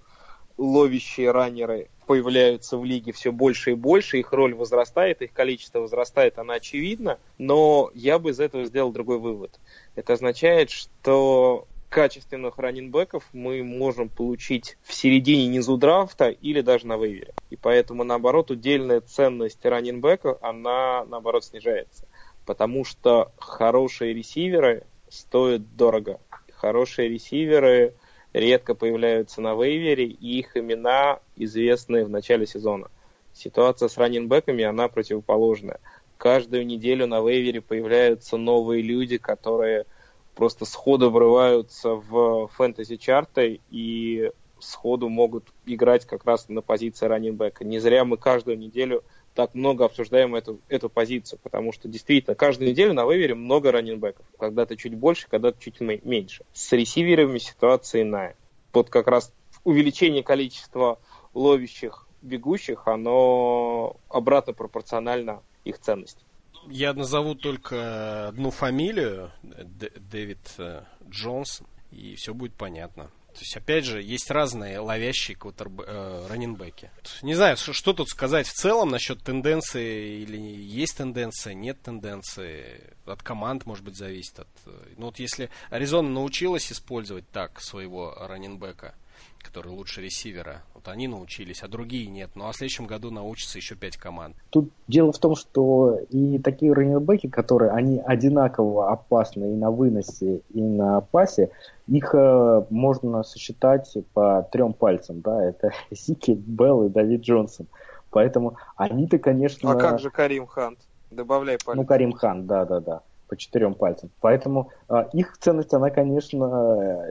[0.57, 6.39] ловящие раннеры появляются в лиге все больше и больше, их роль возрастает, их количество возрастает,
[6.39, 9.61] она очевидна, но я бы из этого сделал другой вывод.
[9.97, 16.97] Это означает, что качественных раннинбеков мы можем получить в середине низу драфта или даже на
[16.97, 17.35] вейвере.
[17.51, 22.07] И поэтому, наоборот, удельная ценность раннинбека, она, наоборот, снижается
[22.47, 26.21] потому что хорошие ресиверы стоят дорого.
[26.53, 27.95] Хорошие ресиверы
[28.33, 32.89] редко появляются на вейвере, и их имена известны в начале сезона.
[33.35, 35.81] Ситуация с раннинбеками, она противоположная.
[36.19, 39.87] Каждую неделю на вейвере появляются новые люди, которые
[40.35, 44.31] просто сходу врываются в фэнтези-чарты и
[44.61, 47.65] сходу могут играть как раз на позиции раннинбека.
[47.65, 49.03] Не зря мы каждую неделю
[49.35, 54.27] так много обсуждаем эту, эту позицию, потому что действительно каждую неделю на вывере много раннинбеков.
[54.39, 56.45] Когда-то чуть больше, когда-то чуть меньше.
[56.53, 58.37] С ресиверами ситуация иная.
[58.73, 59.33] Вот как раз
[59.65, 60.99] увеличение количества
[61.35, 66.25] ловящих, бегущих, оно обратно пропорционально их ценности.
[66.69, 73.11] Я назову только одну фамилию, Дэвид э, Джонсон, и все будет понятно.
[73.33, 75.83] То есть, опять же, есть разные ловящие квотерб...
[75.87, 76.91] э, раненбеки.
[77.23, 82.95] Не знаю, что, что тут сказать в целом насчет тенденции, или есть тенденция, нет тенденции.
[83.07, 84.39] От команд, может быть, зависит.
[84.41, 84.49] От...
[84.67, 88.95] Э, ну вот если Аризона научилась использовать так своего раненбека,
[89.43, 90.63] который лучше ресивера.
[90.75, 92.31] Вот они научились, а другие нет.
[92.35, 94.37] Ну а в следующем году научатся еще пять команд.
[94.51, 100.41] Тут дело в том, что и такие раннербеки, которые они одинаково опасны и на выносе,
[100.51, 101.51] и на пасе,
[101.89, 105.21] их э, можно сосчитать по трем пальцам.
[105.21, 105.45] Да?
[105.45, 107.67] Это Сики, Белл и Давид Джонсон.
[108.11, 109.73] Поэтому они-то, конечно...
[109.73, 110.79] А как же Карим Хант?
[111.11, 111.81] Добавляй пальцы.
[111.81, 114.11] Ну, Карим Хан, да-да-да по четырем пальцам.
[114.21, 117.11] Поэтому э, их ценность, она, конечно,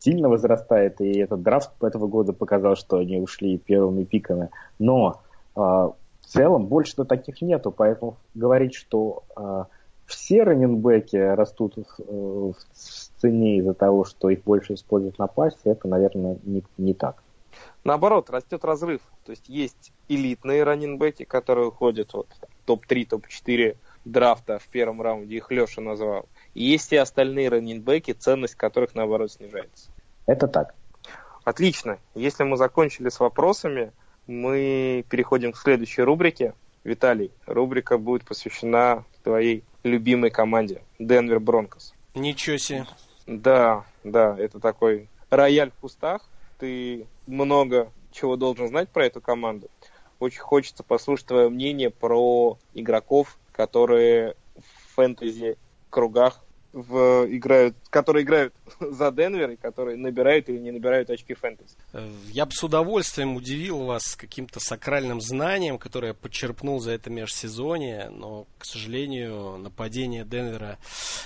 [0.00, 4.50] сильно возрастает, и этот драфт этого года показал, что они ушли первыми пиками.
[4.78, 5.20] Но
[5.56, 5.94] э, в
[6.26, 9.64] целом больше-то таких нету, поэтому говорить, что э,
[10.06, 12.54] все раненбеки растут в, в
[13.20, 17.22] цене из-за того, что их больше используют на пасе, это, наверное, не, не так.
[17.84, 19.00] Наоборот, растет разрыв.
[19.24, 22.28] То есть есть элитные раненбеки, которые уходят вот
[22.66, 26.26] топ-3, топ-4 драфта в первом раунде, их Леша назвал.
[26.54, 29.90] И есть и остальные раннинбеки, ценность которых, наоборот, снижается.
[30.26, 30.74] Это так.
[31.44, 31.98] Отлично.
[32.14, 33.92] Если мы закончили с вопросами,
[34.26, 36.54] мы переходим к следующей рубрике.
[36.84, 41.94] Виталий, рубрика будет посвящена твоей любимой команде Денвер Бронкос.
[42.14, 42.86] Ничего себе.
[43.26, 46.22] Да, да, это такой рояль в кустах.
[46.58, 49.68] Ты много чего должен знать про эту команду.
[50.18, 55.56] Очень хочется послушать твое мнение про игроков, которые в фэнтези
[55.90, 56.40] кругах
[56.72, 61.74] в, играют, которые играют за Денвер и которые набирают или не набирают очки фэнтези.
[61.92, 67.10] Э, я бы с удовольствием удивил вас каким-то сакральным знанием, которое я подчерпнул за это
[67.10, 70.78] межсезонье, но, к сожалению, нападение Денвера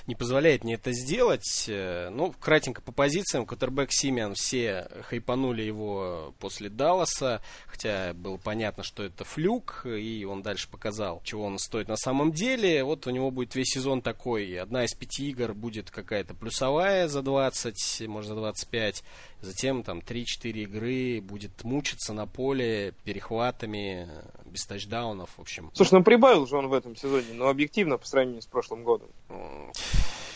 [0.07, 1.67] не позволяет мне это сделать.
[1.69, 3.47] Э, ну, кратенько по позициям.
[3.47, 10.43] Кутербэк Симиан все хайпанули его после Далласа, хотя было понятно, что это флюк, и он
[10.43, 12.83] дальше показал, чего он стоит на самом деле.
[12.85, 14.59] Вот у него будет весь сезон такой.
[14.59, 19.05] Одна из пяти игр будет какая-то плюсовая за 20, может за 25.
[19.41, 20.25] Затем там 3-4
[20.63, 24.09] игры будет мучиться на поле перехватами,
[24.47, 25.71] без тачдаунов, в общем.
[25.75, 29.09] Слушай, ну прибавил же он в этом сезоне, но объективно по сравнению с прошлым годом.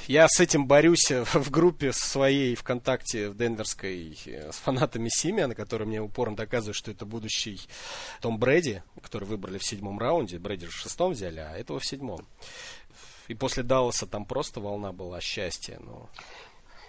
[0.08, 6.00] Я с этим борюсь в группе своей ВКонтакте в Денверской с фанатами Симиана, которые мне
[6.00, 7.60] упорно доказывают, что это будущий
[8.22, 10.38] Том Брэди, который выбрали в седьмом раунде.
[10.38, 12.26] Брэди же в шестом взяли, а этого в седьмом.
[13.28, 15.78] И после Далласа там просто волна была счастья.
[15.84, 16.08] Но...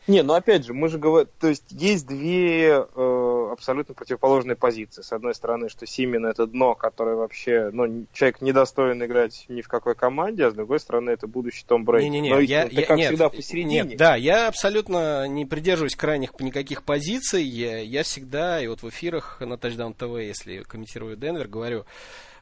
[0.09, 5.03] Не, ну опять же, мы же говорим, то есть есть две э, абсолютно противоположные позиции.
[5.03, 9.67] С одной стороны, что Симин это дно, которое вообще, ну, человек недостоин играть ни в
[9.67, 12.09] какой команде, а с другой стороны, это будущий Том Брейди.
[12.09, 13.83] Не-не-не, Но я, это, я, как нет, всегда посередине.
[13.83, 17.43] Нет, да, я абсолютно не придерживаюсь крайних никаких позиций.
[17.43, 21.85] Я, я всегда, и вот в эфирах на Touchdown TV, если комментирую Денвер, говорю,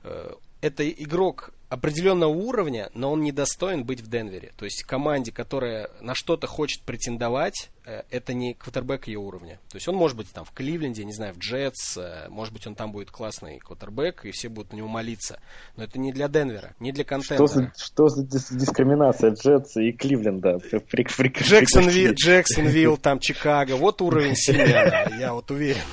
[0.04, 0.32] э,
[0.68, 4.54] это игрок определенного уровня, но он недостоин быть в Денвере.
[4.58, 9.60] То есть команде, которая на что-то хочет претендовать, э, это не квотербек ее уровня.
[9.70, 12.66] То есть он может быть там в Кливленде, не знаю, в Джетс, э, может быть
[12.68, 15.42] он там будет классный квотербек, и все будут на него молиться.
[15.76, 17.36] Но это не для Денвера, не для контента.
[17.36, 20.60] Что за, что за дискриминация Джетса и Кливленда?
[21.44, 25.84] Джексонвилл, Джексонвилл, там Чикаго, вот уровень Семена, я вот уверен.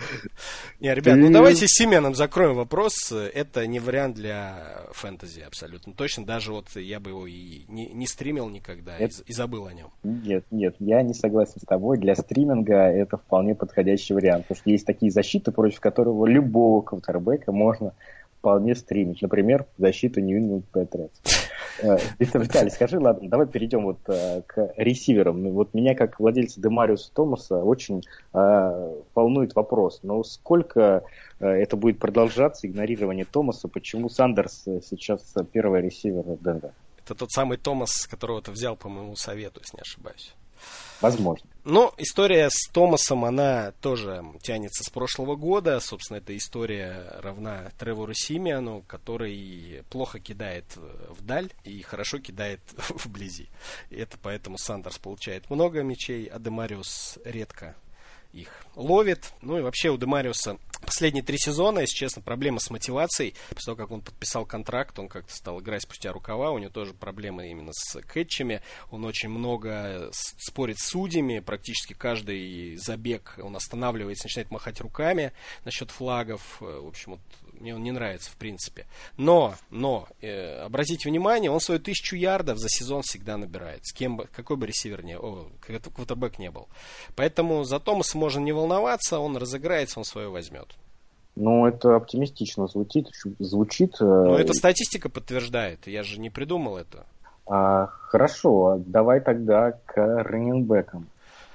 [0.80, 3.12] Не, ребят, ну давайте с Семеном закроем вопрос.
[3.12, 6.24] Это не вариант для фэнтези абсолютно точно.
[6.24, 9.22] Даже вот я бы его и не, не стримил никогда это...
[9.26, 9.90] и, и забыл о нем.
[10.02, 11.98] Нет, нет, я не согласен с тобой.
[11.98, 14.44] Для стриминга это вполне подходящий вариант.
[14.44, 17.94] Потому что есть такие защиты, против которого любого квотербека можно
[18.42, 19.22] вполне стримить.
[19.22, 21.12] Например, защиту New England Patriots.
[21.80, 25.44] Э, Виталий, скажи, ладно, давай перейдем вот э, к ресиверам.
[25.44, 28.02] Ну, вот меня, как владельца Демариуса Томаса, очень
[28.34, 30.00] э, волнует вопрос.
[30.02, 31.04] Но сколько
[31.38, 33.68] это будет продолжаться, игнорирование Томаса?
[33.68, 36.74] Почему Сандерс сейчас первый ресивер Денвера?
[37.04, 40.34] Это тот самый Томас, которого ты взял по моему совету, если не ошибаюсь.
[41.02, 41.48] Возможно.
[41.64, 45.78] Ну, история с Томасом, она тоже тянется с прошлого года.
[45.80, 50.64] Собственно, эта история равна Тревору Симиану, который плохо кидает
[51.08, 53.48] вдаль и хорошо кидает вблизи.
[53.90, 57.76] И это поэтому Сандерс получает много мячей, а Демариус редко
[58.32, 59.32] их ловит.
[59.42, 63.34] Ну и вообще у Демариуса последние три сезона, если честно, проблема с мотивацией.
[63.50, 66.50] После того, как он подписал контракт, он как-то стал играть спустя рукава.
[66.50, 68.62] У него тоже проблемы именно с кэтчами.
[68.90, 71.40] Он очень много спорит с судьями.
[71.40, 75.32] Практически каждый забег он останавливается, начинает махать руками
[75.64, 76.60] насчет флагов.
[76.60, 77.20] В общем, вот
[77.62, 78.86] мне он не нравится, в принципе.
[79.16, 83.86] Но, но, э, обратите внимание, он свою тысячу ярдов за сезон всегда набирает.
[83.86, 86.68] С кем бы, какой бы ресивер не, о, квотербек не был.
[87.16, 90.68] Поэтому за Томаса можно не волноваться, он разыграется, он свое возьмет.
[91.34, 93.08] Ну, это оптимистично звучит.
[93.38, 97.06] звучит Но это статистика подтверждает, я же не придумал это.
[97.46, 101.08] А, хорошо, давай тогда к раненбекам.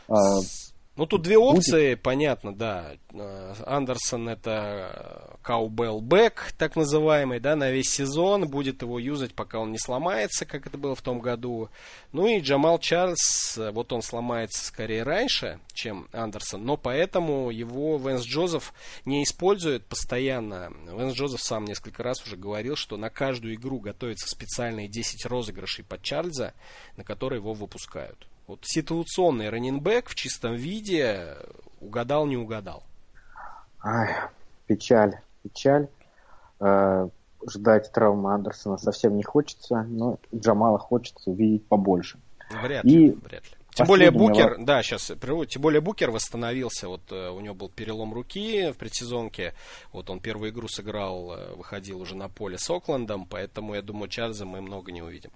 [0.10, 0.40] А,
[0.98, 2.02] ну, тут две опции, Будет...
[2.02, 2.94] понятно, да.
[3.14, 8.48] Э, Андерсон это Каубелл Бэк, так называемый, да, на весь сезон.
[8.48, 11.70] Будет его юзать, пока он не сломается, как это было в том году.
[12.14, 17.98] Ну и Джамал Чарльз, э, вот он сломается скорее раньше, чем Андерсон, но поэтому его
[17.98, 18.74] Венс Джозеф
[19.06, 20.74] не использует постоянно.
[20.88, 25.86] Венс Джозеф сам несколько раз уже говорил, что на каждую игру готовятся специальные 10 розыгрышей
[25.86, 26.56] под Чарльза,
[26.96, 28.28] на которые его выпускают.
[28.48, 31.36] Вот ситуационный раненбэк в чистом виде
[31.82, 32.84] угадал, не угадал.
[33.84, 34.16] Ай,
[34.68, 35.90] печаль, печаль.
[36.62, 37.10] Э,
[37.46, 42.20] ждать травмы Андерсона совсем не хочется, но Джамала хочется увидеть побольше.
[42.64, 43.58] Вряд ли, И вряд ли.
[43.74, 44.66] Тем более Букер, вопрос.
[44.66, 45.12] да, сейчас,
[45.50, 49.54] тем более Букер восстановился, вот э, у него был перелом руки в предсезонке,
[49.92, 54.08] вот он первую игру сыграл, э, выходил уже на поле с Оклендом, поэтому я думаю,
[54.08, 55.30] Чарльза мы много не увидим.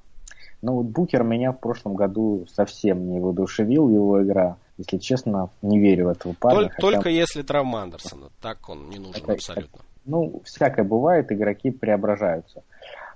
[0.62, 4.58] Ну вот Букер меня в прошлом году совсем не воодушевил его игра.
[4.78, 6.60] Если честно, не верю в этого парня.
[6.60, 6.82] Только, хотя...
[6.82, 8.30] только если травма Андерсона.
[8.42, 9.78] Так он не нужен это, абсолютно.
[9.78, 12.64] Это, ну, всякое бывает, игроки преображаются.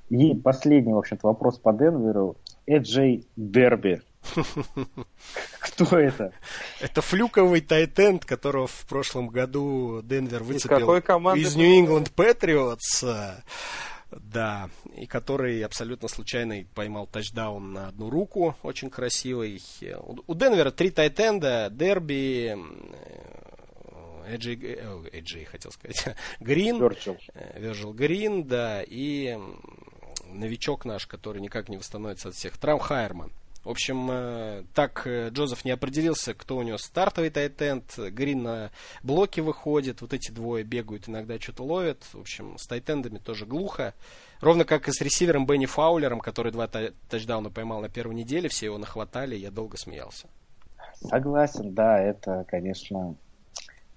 [0.10, 2.38] И последний, в общем-то, вопрос по Денверу.
[2.68, 4.02] Эджей Дерби.
[5.60, 6.32] Кто это?
[6.82, 10.96] Это флюковый тайтенд, которого в прошлом году Денвер выцепил
[11.36, 13.04] из Нью-Ингланд Патриотс.
[14.12, 19.62] Да, и который абсолютно случайно поймал тачдаун на одну руку, очень красивый.
[20.28, 22.56] У Денвера три тайтенда, Дерби,
[24.28, 24.56] Эджи,
[25.12, 26.78] Эджи хотел сказать, Грин,
[27.56, 29.38] Вержил Грин, да, и
[30.28, 33.32] новичок наш, который никак не восстановится от всех, Трам Хайерман.
[33.66, 37.98] В общем, э, так э, Джозеф не определился, кто у него стартовый тайтенд.
[37.98, 40.02] Грин на блоке выходит.
[40.02, 42.04] Вот эти двое бегают, иногда что-то ловят.
[42.14, 43.96] В общем, с тайтендами тоже глухо.
[44.40, 48.50] Ровно как и с ресивером Бенни Фаулером, который два тачдауна поймал на первой неделе.
[48.50, 50.28] Все его нахватали, я долго смеялся.
[51.02, 53.16] Согласен, да, это, конечно,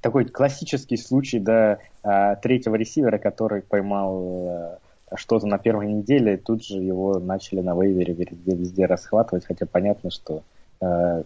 [0.01, 4.79] такой классический случай, да, а, третьего ресивера, который поймал э,
[5.15, 9.67] что-то на первой неделе, и тут же его начали на вейвере везде, везде расхватывать, хотя
[9.67, 10.43] понятно, что
[10.81, 11.23] э,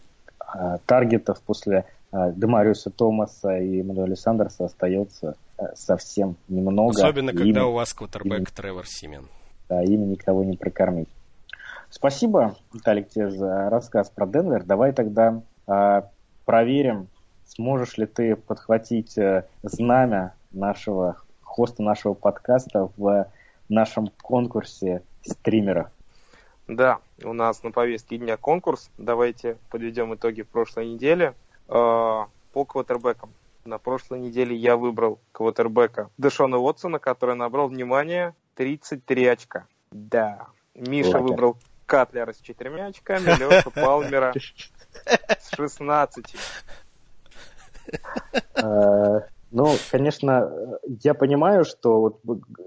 [0.55, 6.91] э, таргетов после э, Демариуса Томаса и Мануэля Сандерса остается э, совсем немного.
[6.91, 9.27] Особенно, когда им, у вас квотербек Тревор Симен.
[9.69, 11.09] Да, ими никого не прокормить.
[11.91, 14.65] Спасибо, Виталик, тебе за рассказ про Денвер.
[14.65, 16.03] Давай тогда э,
[16.45, 17.09] проверим,
[17.47, 23.27] сможешь ли ты подхватить э, знамя нашего хоста нашего подкаста в
[23.73, 25.91] нашем конкурсе стримера.
[26.69, 28.91] Да, у нас на повестке дня конкурс.
[28.99, 31.35] Давайте подведем итоги прошлой недели.
[31.69, 33.33] Э, по квотербекам.
[33.65, 39.67] На прошлой неделе я выбрал квотербека Дэшона Уотсона, который набрал, внимание, 33 очка.
[39.91, 40.47] Да.
[40.75, 41.23] Миша Лака.
[41.23, 41.57] выбрал
[41.87, 44.35] Катлера с четырьмя очками, Леша Палмера
[45.41, 46.35] с 16.
[49.53, 50.51] Ну, конечно,
[51.03, 52.21] я понимаю, что вот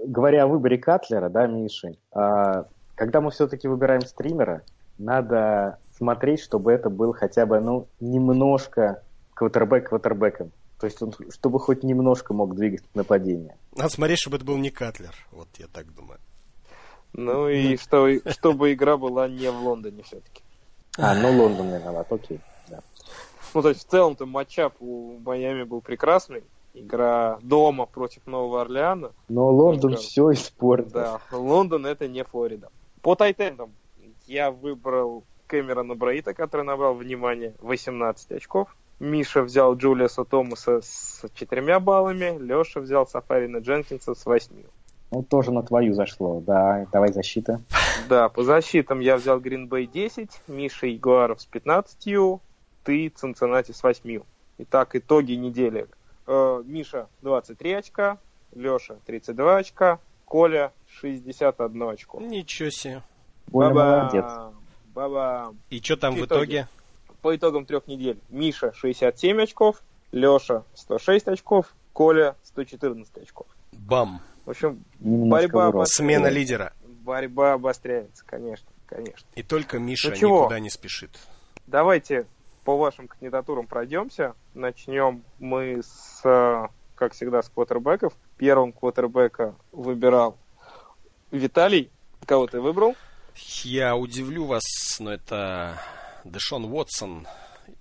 [0.05, 4.61] говоря о выборе Катлера, да, Миши, а, когда мы все-таки выбираем стримера,
[4.99, 9.01] надо смотреть, чтобы это был хотя бы, ну, немножко
[9.33, 10.51] квотербек квотербеком.
[10.79, 13.57] То есть он, чтобы хоть немножко мог двигать нападение.
[13.75, 16.19] Надо смотреть, чтобы это был не Катлер, вот я так думаю.
[17.13, 20.43] Ну и что, чтобы игра была не в Лондоне все-таки.
[20.99, 22.39] А, ну Лондон виноват, окей.
[22.67, 22.81] Да.
[23.55, 26.43] Ну, то есть в целом-то матчап у Майами был прекрасный
[26.75, 29.11] игра дома против Нового Орлеана.
[29.29, 30.91] Но Лондон Только, все испортил.
[30.91, 32.69] Да, Лондон это не Флорида.
[33.01, 33.71] По тайтендам
[34.27, 38.75] я выбрал Кэмерона Браита, который набрал, внимание, 18 очков.
[38.99, 44.67] Миша взял Джулиаса Томаса с четырьмя баллами, Леша взял Сафарина Дженкинса с восьмью.
[45.11, 46.87] Ну, тоже на твою зашло, да.
[46.91, 47.61] Давай защита.
[48.09, 52.41] Да, по защитам я взял Гринбей 10, Миша Ягуаров с 15,
[52.83, 54.21] ты Цинциннати с 8.
[54.57, 55.87] Итак, итоги недели.
[56.27, 58.17] Э, Миша 23 очка,
[58.53, 62.19] Леша 32 очка, Коля 61 очко.
[62.21, 63.01] Ничего себе.
[63.51, 63.97] Коля Баба!
[64.01, 64.55] молодец.
[64.93, 65.55] Баба!
[65.69, 66.67] И что там в итоге?
[67.21, 73.47] По итогам трех недель Миша 67 очков, Леша 106 очков, Коля 114 очков.
[73.71, 74.21] Бам.
[74.45, 75.89] В общем, Немножко борьба вырос.
[75.89, 76.73] Смена лидера.
[77.03, 79.27] борьба обостряется, конечно, конечно.
[79.35, 80.39] И только Миша Ну чего?
[80.43, 81.11] никуда не спешит.
[81.67, 82.25] Давайте
[82.65, 84.35] по вашим кандидатурам пройдемся.
[84.55, 88.13] Начнем мы с, э, как всегда, с квотербеков.
[88.37, 90.37] Первым квотербека выбирал
[91.31, 91.91] Виталий.
[92.25, 92.95] Кого ты выбрал?
[93.63, 94.63] Я удивлю вас,
[94.99, 95.79] но это
[96.23, 97.27] Дэшон Уотсон.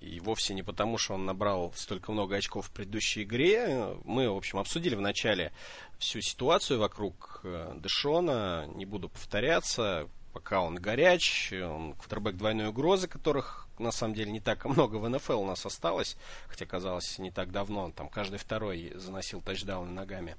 [0.01, 3.95] И вовсе не потому, что он набрал столько много очков в предыдущей игре.
[4.03, 5.51] Мы, в общем, обсудили в начале
[5.97, 8.67] всю ситуацию вокруг э, Дэшона.
[8.75, 10.07] Не буду повторяться.
[10.35, 15.07] Пока он горяч, он квотербек двойной угрозы, которых на самом деле не так много в
[15.07, 16.17] НФЛ у нас осталось.
[16.49, 17.85] Хотя, казалось, не так давно.
[17.85, 20.35] Он там каждый второй заносил тачдауны ногами.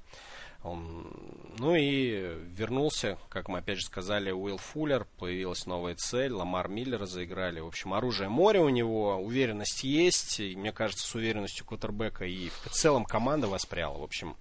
[0.62, 1.10] Он,
[1.58, 7.06] ну и вернулся, как мы опять же сказали, Уилл Фуллер, появилась новая цель, Ламар Миллера
[7.06, 7.60] заиграли.
[7.60, 12.50] В общем, оружие море у него, уверенность есть, и мне кажется, с уверенностью Кутербека и
[12.50, 13.96] в целом команда воспряла.
[13.96, 14.36] В общем,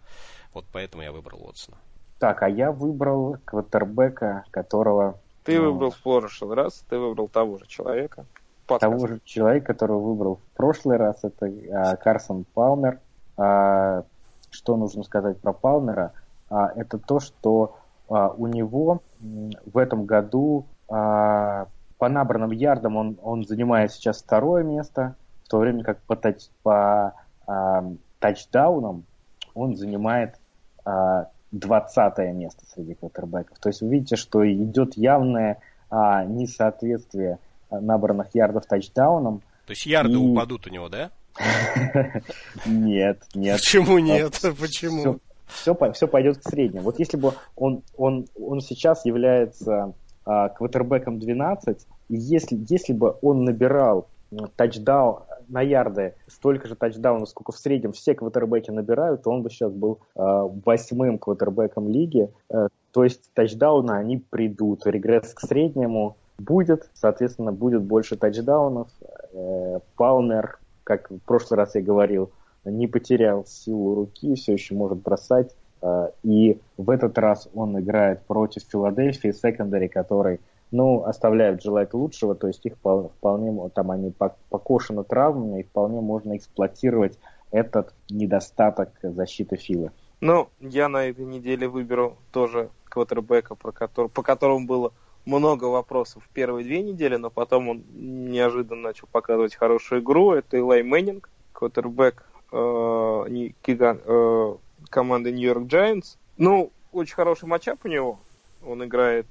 [0.53, 1.77] вот поэтому я выбрал Уотсона.
[2.19, 5.21] Так, а я выбрал квотербека, которого...
[5.45, 8.25] Ты ну, выбрал в прошлый раз, ты выбрал того же человека.
[8.65, 9.07] Того Подсказывай.
[9.07, 12.99] же человека, которого выбрал в прошлый раз, это а, Карсон Палмер.
[13.37, 14.03] А,
[14.49, 16.13] что нужно сказать про Палмера?
[16.49, 17.77] А, это то, что
[18.09, 21.67] а, у него в этом году а,
[21.99, 26.47] по набранным ярдам он, он занимает сейчас второе место, в то время как по, тач,
[26.63, 27.13] по
[27.45, 27.85] а,
[28.19, 29.05] тачдаунам
[29.53, 30.39] он занимает
[30.83, 33.57] а, 20 место среди квотербеков.
[33.59, 37.39] То есть вы видите, что идет явное а, несоответствие
[37.69, 39.41] набранных ярдов тачдауном.
[39.65, 41.11] То есть ярды И- упадут у него, да?
[42.65, 43.57] Нет, нет.
[43.57, 44.39] Почему нет?
[44.57, 45.19] Почему?
[45.47, 46.83] все, все пойдет к среднему.
[46.85, 49.93] Вот если бы он, он, он сейчас является
[50.25, 54.07] а, квотербеком 12, и если, если бы он набирал
[54.55, 59.49] тачдаун на ярды столько же тачдаунов, сколько в среднем все квотербеки набирают, то он бы
[59.49, 62.31] сейчас был а, восьмым квотербеком лиги.
[62.49, 64.85] Э, то есть тачдауны, они придут.
[64.85, 68.89] Регресс к среднему будет, соответственно, будет больше тачдаунов.
[69.33, 72.31] Э, Палмер, как в прошлый раз я говорил,
[72.63, 75.55] не потерял силу руки, все еще может бросать.
[75.81, 80.39] Э, И в этот раз он играет против Филадельфии, секондари, который,
[80.71, 85.63] ну, оставляют желать лучшего, то есть их впол- вполне, там они пок- покошены травмами, и
[85.63, 87.17] вполне можно эксплуатировать
[87.51, 89.91] этот недостаток защиты Филы.
[90.21, 94.93] Ну, я на этой неделе выберу тоже квотербека, про который, по которому было
[95.25, 100.31] много вопросов в первые две недели, но потом он неожиданно начал показывать хорошую игру.
[100.31, 103.25] Это Илай Мэннинг, квотербек э,
[103.67, 104.55] э,
[104.89, 106.17] команды Нью-Йорк Giants.
[106.37, 108.19] Ну, очень хороший матчап у него.
[108.65, 109.27] Он играет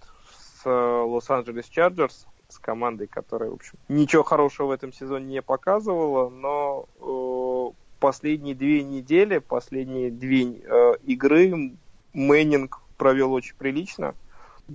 [0.71, 6.87] Лос-Анджелес Чарджерс, с командой, которая, в общем, ничего хорошего в этом сезоне не показывала, но
[7.01, 11.75] э, последние две недели, последние две э, игры
[12.13, 14.15] Мэннинг провел очень прилично.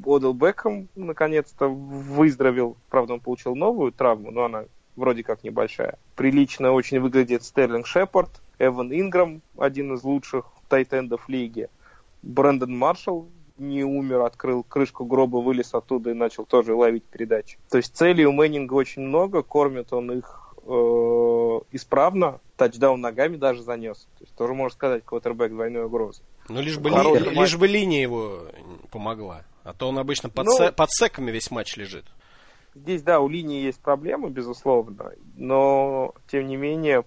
[0.06, 2.78] Одел Бекхэм наконец-то выздоровел.
[2.90, 4.66] Правда, он получил новую травму, но она
[4.96, 5.98] вроде как небольшая.
[6.16, 8.30] Прилично очень выглядит Стерлинг Шепард,
[8.60, 11.70] Эван Инграм, один из лучших тайтендов лиги.
[12.22, 13.30] Брэндон Маршалл
[13.60, 17.58] не умер, открыл крышку гроба, вылез оттуда и начал тоже ловить передачи.
[17.70, 23.62] То есть целей у Мэннинга очень много, кормит он их э, исправно, тачдаун ногами даже
[23.64, 24.08] занес.
[24.18, 26.22] То есть тоже можно сказать, квотербек двойной угрозы.
[26.48, 27.22] Ну, лишь бы, ли- матч.
[27.38, 28.40] лишь бы линия его
[28.92, 29.44] помогла.
[29.64, 32.06] А то он обычно под, Ну- се- под секами весь матч лежит.
[32.76, 37.04] Здесь, да, у линии есть проблемы, безусловно, но, тем не менее,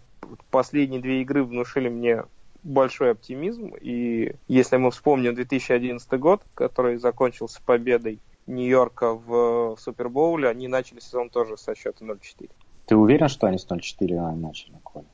[0.50, 2.24] последние две игры внушили мне
[2.62, 10.68] большой оптимизм, и если мы вспомним 2011 год, который закончился победой Нью-Йорка в Супербоуле, они
[10.68, 12.50] начали сезон тоже со счета 0-4.
[12.86, 15.06] Ты уверен, что они с 0-4 начали, Коля?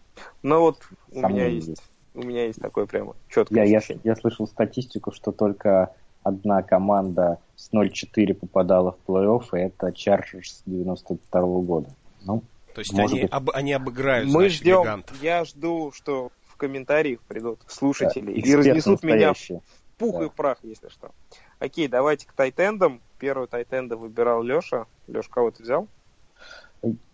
[0.42, 0.78] Но вот
[1.12, 1.82] у меня есть, есть.
[2.14, 4.00] у меня есть такое прямо четкое Я, я, ощущение.
[4.04, 10.62] я слышал статистику, что только одна команда с 0-4 попадала в плей-офф, и это Чарджерс
[10.66, 11.88] 92 года.
[12.24, 12.42] Ну,
[12.74, 13.30] То есть они, быть.
[13.30, 15.22] об- они обыграют, Мы значит, ждем, гигантов.
[15.22, 19.62] я жду, что комментариях придут слушатели и эксперты разнесут меня настоящие.
[19.96, 20.24] пух Да.
[20.24, 21.10] и в прах, если что.
[21.58, 23.00] Окей, давайте к тайтендам.
[23.18, 24.86] Первый тайтенда выбирал Леша.
[25.08, 25.88] Леш, кого ты взял?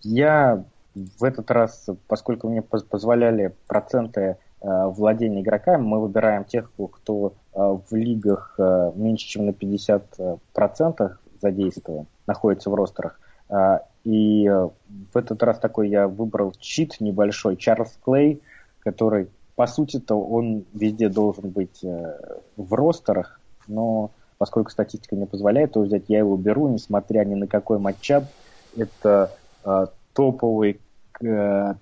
[0.02, 0.64] Я
[0.94, 7.32] в этот раз, поскольку мне поз- позволяли проценты э, владения игроками, мы выбираем тех, кто
[7.54, 13.20] э, в лигах э, меньше, чем на 50% процентах задействован, находится в ростерах.
[14.04, 18.42] И в этот раз такой я выбрал чит небольшой, Чарльз Клей,
[18.84, 22.18] который, по сути-то, он везде должен быть э,
[22.56, 27.46] в ростерах, но поскольку статистика не позволяет его взять, я его беру, несмотря ни на
[27.46, 28.24] какой матчап.
[28.76, 29.30] Это
[29.64, 30.80] э, топовый
[31.20, 31.74] э,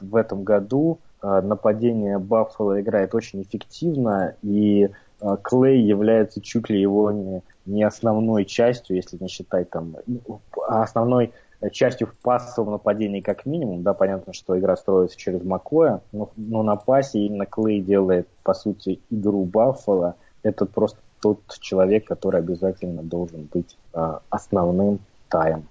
[0.00, 0.98] в этом году.
[1.22, 4.88] Э, нападение Баффало играет очень эффективно, и
[5.20, 10.40] э, Клей является чуть ли его не, не основной частью, если не считать там, ну,
[10.68, 11.32] а основной
[11.70, 13.82] частью в пассовом нападении как минимум.
[13.82, 18.54] Да, понятно, что игра строится через Макоя, но, но на пасе именно Клей делает, по
[18.54, 20.16] сути, игру Баффало.
[20.42, 24.98] Это просто тот человек, который обязательно должен быть э, основным
[25.28, 25.68] таем.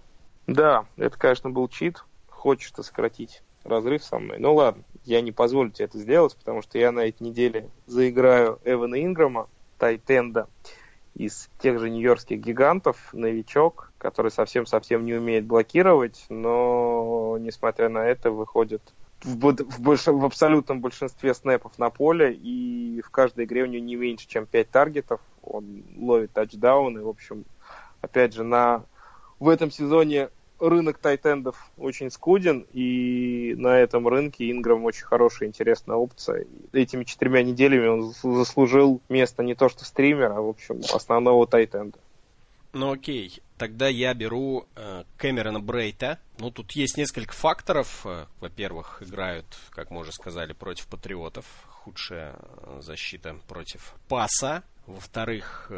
[0.47, 2.03] Да, это, конечно, был чит.
[2.29, 4.37] Хочешь ты сократить разрыв со мной.
[4.39, 8.59] Ну ладно, я не позволю тебе это сделать, потому что я на этой неделе заиграю
[8.63, 10.47] Эвана Инграма, Тайтенда,
[11.15, 18.31] из тех же нью-йоркских гигантов, новичок, который совсем-совсем не умеет блокировать, но, несмотря на это,
[18.31, 18.81] выходит
[19.23, 20.07] в, в, больш...
[20.07, 24.47] в абсолютном большинстве снэпов на поле, и в каждой игре у него не меньше, чем
[24.47, 27.45] 5 таргетов, он ловит тачдауны, в общем,
[28.01, 28.85] опять же, на...
[29.39, 30.29] в этом сезоне
[30.59, 36.47] рынок тайтендов очень скуден, и на этом рынке Инграм очень хорошая, интересная опция.
[36.73, 41.99] Этими четырьмя неделями он заслужил место не то что стримера, а, в общем, основного тайтенда.
[42.73, 46.17] Ну окей, тогда я беру э, Кэмерона Брейта.
[46.39, 48.01] Ну, тут есть несколько факторов.
[48.07, 51.45] Э, во-первых, играют, как мы уже сказали, против патриотов.
[51.67, 54.63] Худшая э, защита против паса.
[54.87, 55.71] Во-вторых,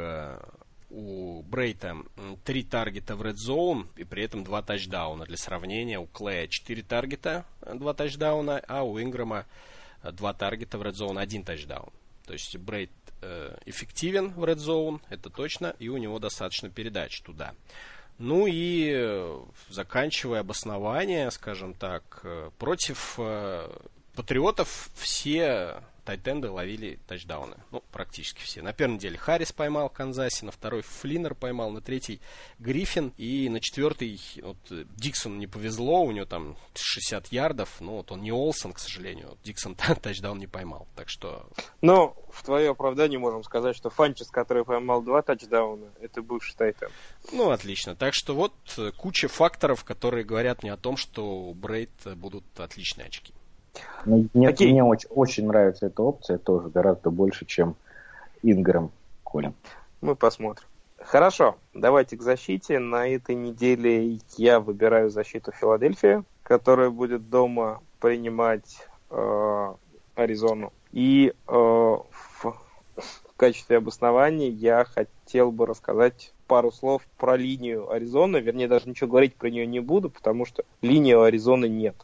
[0.89, 1.97] у Брейта
[2.45, 5.25] три таргета в Red Zone и при этом два тачдауна.
[5.25, 9.45] Для сравнения, у Клея четыре таргета, два тачдауна, а у Инграма
[10.13, 11.91] два таргета в Red Zone, один тачдаун.
[12.25, 12.91] То есть Брейт
[13.65, 17.53] эффективен в Red Zone, это точно, и у него достаточно передач туда.
[18.19, 23.69] Ну и э, заканчивая обоснование, скажем так, э, против э,
[24.15, 27.57] патриотов все тайтенды ловили тачдауны.
[27.71, 28.61] Ну, практически все.
[28.61, 32.21] На первой неделе Харрис поймал в Канзасе, на второй Флиннер поймал, на третий
[32.59, 38.11] Гриффин, и на четвертый вот, Диксону не повезло, у него там 60 ярдов, ну, вот
[38.11, 41.47] он не Олсон, к сожалению, Диксон тачдаун не поймал, так что...
[41.81, 46.89] Ну, в твое оправдание можем сказать, что Фанчес, который поймал два тачдауна, это бывший тайтен.
[47.31, 47.95] Ну, отлично.
[47.95, 52.43] Так что вот э, куча факторов, которые говорят мне о том, что у Брейд будут
[52.59, 53.33] отличные очки.
[54.05, 54.71] Ну, мне, Какие?
[54.71, 57.75] мне очень, очень нравится эта опция тоже гораздо больше, чем
[58.41, 58.91] Инграм
[59.23, 59.53] Колин.
[60.01, 60.67] Мы посмотрим.
[60.97, 62.79] Хорошо, давайте к защите.
[62.79, 69.73] На этой неделе я выбираю защиту Филадельфии, которая будет дома принимать э,
[70.15, 70.71] Аризону.
[70.91, 72.09] И э, в,
[72.43, 78.37] в качестве обоснования я хотел бы рассказать пару слов про линию Аризоны.
[78.37, 81.95] Вернее, даже ничего говорить про нее не буду, потому что линии у Аризоны нет.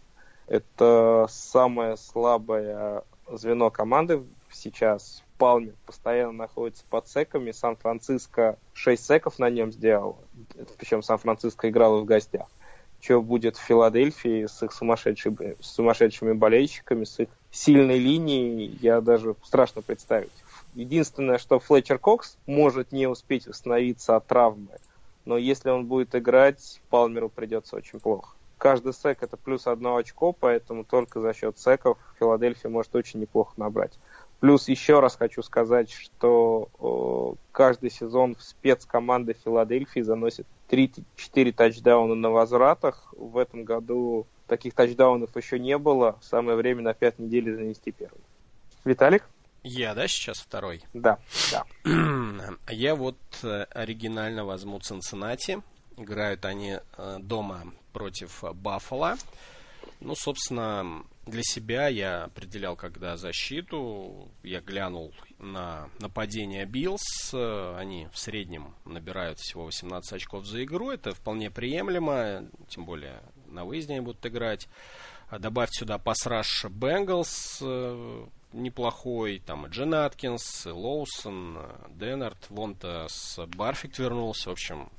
[0.49, 5.23] Это самое слабое звено команды сейчас.
[5.37, 7.51] Палмер постоянно находится под секами.
[7.51, 10.17] Сан-Франциско 6 секов на нем сделал.
[10.79, 12.47] Причем Сан-Франциско играл в гостях.
[12.99, 19.35] Что будет в Филадельфии с их сумасшедшими, сумасшедшими болельщиками, с их сильной линией, я даже
[19.43, 20.31] страшно представить.
[20.73, 24.79] Единственное, что Флетчер Кокс может не успеть восстановиться от травмы,
[25.25, 30.31] но если он будет играть, Палмеру придется очень плохо каждый сек это плюс одно очко,
[30.33, 33.97] поэтому только за счет секов Филадельфия может очень неплохо набрать.
[34.39, 42.15] Плюс еще раз хочу сказать, что о, каждый сезон в спецкоманды Филадельфии заносит 3-4 тачдауна
[42.15, 43.13] на возвратах.
[43.17, 46.17] В этом году таких тачдаунов еще не было.
[46.21, 48.21] Самое время на 5 недель занести первый.
[48.85, 49.27] Виталик?
[49.63, 50.83] Я, да, сейчас второй?
[50.93, 51.19] Да,
[51.51, 51.65] да.
[52.69, 55.61] Я вот э, оригинально возьму Цинциннати.
[55.99, 59.17] Играют они э, дома против Баффала.
[59.99, 64.29] Ну, собственно, для себя я определял, когда защиту.
[64.41, 67.33] Я глянул на нападение Биллс.
[67.33, 70.89] Они в среднем набирают всего 18 очков за игру.
[70.91, 72.45] Это вполне приемлемо.
[72.69, 74.69] Тем более на выезде они будут играть.
[75.27, 77.61] А добавь сюда пасраш Бенгалс
[78.53, 79.39] неплохой.
[79.45, 81.57] Там и Джен Аткинс, и Лоусон,
[81.89, 82.49] Деннард.
[82.49, 84.49] Вон-то с Барфикт вернулся.
[84.49, 84.89] В общем,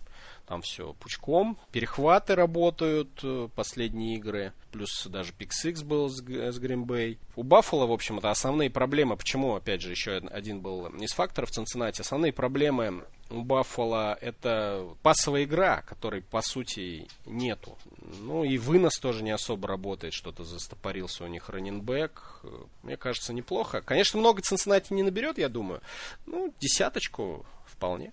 [0.51, 1.57] там все пучком.
[1.71, 4.53] Перехваты работают, э, последние игры.
[4.73, 7.19] Плюс даже Pix был с, Bay.
[7.37, 9.17] У Баффала, в общем, это основные проблемы.
[9.17, 12.01] Почему, опять же, еще один был из факторов Цинциннати.
[12.01, 17.79] Основные проблемы у Баффала это пасовая игра, которой, по сути, нету.
[18.19, 20.15] Ну и вынос тоже не особо работает.
[20.15, 22.43] Что-то застопорился у них раненбэк.
[22.83, 23.83] Мне кажется, неплохо.
[23.83, 25.81] Конечно, много Цинциннати не наберет, я думаю.
[26.27, 28.13] Ну, десяточку вполне.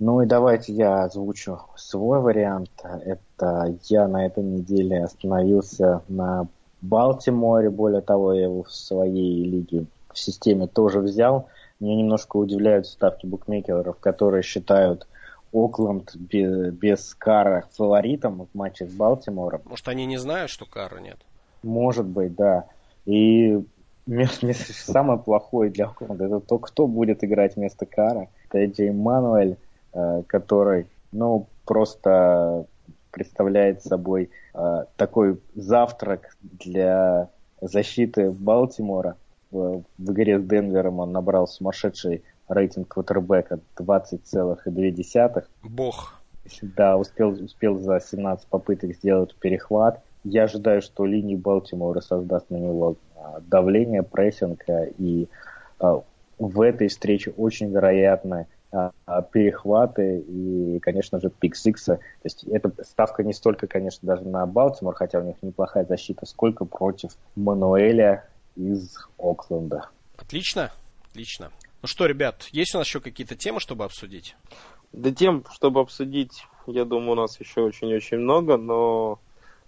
[0.00, 2.70] Ну и давайте я озвучу свой вариант.
[2.82, 6.48] Это я на этой неделе остановился на
[6.80, 7.68] Балтиморе.
[7.68, 11.48] Более того, я его в своей лиге в системе тоже взял.
[11.80, 15.06] Меня немножко удивляют ставки букмекеров, которые считают
[15.52, 19.60] Окленд без, без Кара фаворитом в матче с Балтимором.
[19.66, 21.18] Может, они не знают, что Кара нет?
[21.62, 22.64] Может быть, да.
[23.04, 23.62] И
[24.06, 28.28] самое плохое для Окленда это то, кто будет играть вместо Кара.
[28.48, 29.56] Это Эдди Мануэль,
[30.28, 32.66] который, ну, просто
[33.10, 37.28] представляет собой э, такой завтрак для
[37.60, 39.16] защиты Балтимора.
[39.50, 45.44] В, игре с Денвером он набрал сумасшедший рейтинг квотербека 20,2.
[45.64, 46.20] Бог.
[46.62, 50.00] Да, успел, успел за 17 попыток сделать перехват.
[50.24, 54.64] Я ожидаю, что линия Балтимора создаст на него а, давление, прессинг,
[54.98, 55.28] и
[55.78, 56.02] а,
[56.38, 58.46] в этой встрече очень вероятно
[59.32, 61.96] перехваты и, конечно же, пик Сикса.
[61.96, 66.26] То есть эта ставка не столько, конечно, даже на Балтимор, хотя у них неплохая защита,
[66.26, 68.24] сколько против Мануэля
[68.56, 69.88] из Окленда.
[70.16, 70.70] Отлично,
[71.08, 71.50] отлично.
[71.82, 74.36] Ну что, ребят, есть у нас еще какие-то темы, чтобы обсудить?
[74.92, 79.18] Да тем, чтобы обсудить, я думаю, у нас еще очень-очень много, но,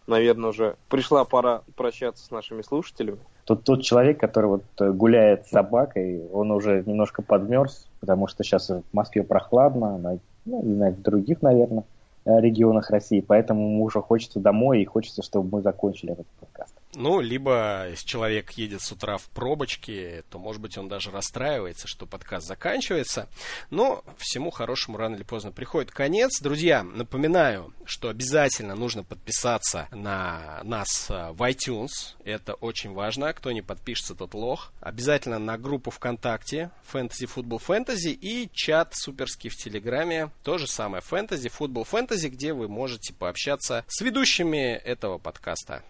[0.07, 3.19] наверное, уже пришла пора прощаться с нашими слушателями.
[3.45, 8.43] Тут тот человек, который вот э, гуляет с собакой, он уже немножко подмерз, потому что
[8.43, 11.85] сейчас в Москве прохладно, ну, и на других, наверное,
[12.25, 16.75] э, регионах России, поэтому ему уже хочется домой и хочется, чтобы мы закончили этот подкаст.
[16.95, 21.89] Ну, либо если человек едет с утра в пробочке, то, может быть, он даже расстраивается,
[21.89, 23.29] что подкаст заканчивается.
[23.71, 26.41] Но всему хорошему рано или поздно приходит конец.
[26.41, 32.15] Друзья, напоминаю, что обязательно нужно подписаться на нас э, в iTunes.
[32.25, 33.33] Это очень важно.
[33.33, 34.71] Кто не подпишется, тот лох.
[34.81, 40.31] Обязательно на группу ВКонтакте Fantasy Football Fantasy и чат суперский в Телеграме.
[40.43, 45.83] То же самое Fantasy Football Fantasy, где вы можете пообщаться с ведущими этого подкаста.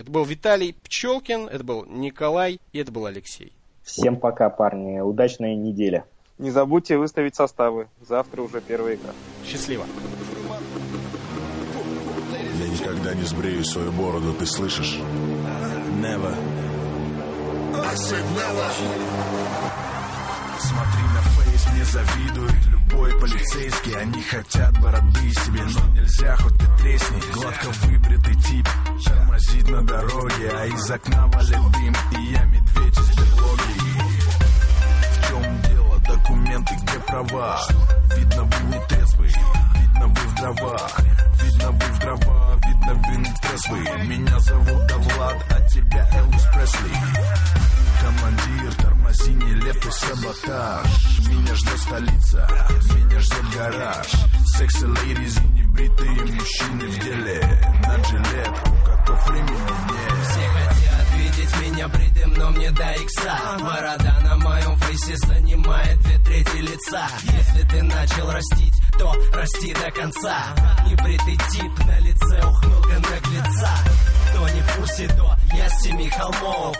[0.00, 3.52] Это был Виталий Пчелкин, это был Николай и это был Алексей.
[3.82, 4.98] Всем пока, парни.
[4.98, 6.06] Удачная неделя.
[6.38, 7.86] Не забудьте выставить составы.
[8.00, 9.10] Завтра уже первая игра.
[9.44, 9.84] Счастливо.
[12.58, 15.00] Я никогда не сбрею свою бороду, ты слышишь?
[16.00, 16.34] Never.
[17.74, 18.72] I said never.
[20.60, 21.39] Смотри на фейс,
[21.72, 23.96] мне завидует любой полицейский.
[23.96, 27.32] Они хотят бороды себе, но нельзя, хоть ты тресни.
[27.34, 28.68] Гладко выбритый тип
[29.04, 30.50] тормозит на дороге.
[30.52, 33.80] А из окна валит дым, и я медведь из берлоги.
[35.12, 35.98] В чем дело?
[36.00, 37.60] Документы, где права?
[38.16, 39.34] Видно, вы не трезвый,
[39.74, 40.88] видно, вы в дрова
[41.42, 46.96] Видно, вы в дрова, видно, вы не трезвый Меня зовут Давлад, а тебя Элвис Пресли.
[48.00, 51.09] Командир, тормози нелепый саботаж
[51.40, 52.48] Меня ждет столица,
[52.94, 54.06] меня ждет гараж.
[54.44, 57.60] Секси лейдиз и небритые мужчины в деле.
[57.82, 60.26] На жилетку, котов времени нет.
[60.28, 63.38] Все хотят видеть меня бритым, но мне до икса.
[63.58, 67.08] Борода на моем фейсе занимает две трети лица.
[67.22, 70.44] Если ты начал растить, то расти до конца.
[70.86, 73.70] Небритый тип на лице, ухмылка наглеца.
[74.28, 76.76] Кто не в курсе, то я с семи холмов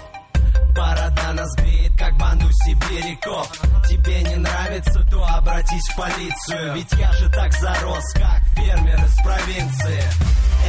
[0.75, 3.51] Борода нас бреет, как банду сибиряков
[3.89, 6.75] Тебе не нравится, то обратись в полицию.
[6.75, 10.03] Ведь я же так зарос, как фермер из провинции.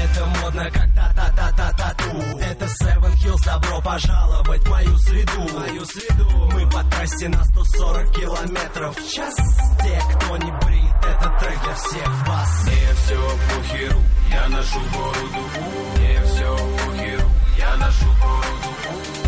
[0.03, 2.38] Это модно, как та-та-та-та-тату.
[2.40, 5.60] Это Seven Hills, добро пожаловать в мою среду.
[5.60, 6.49] Мою среду.
[6.52, 9.36] Мы по трассе на 140 километров в час.
[9.84, 12.64] Те, кто не брит, это трек для всех вас.
[12.64, 14.02] Мне все похеру,
[14.32, 15.49] я ношу бороду.
[15.98, 17.30] Мне все похеру,
[17.60, 19.20] я ношу бороду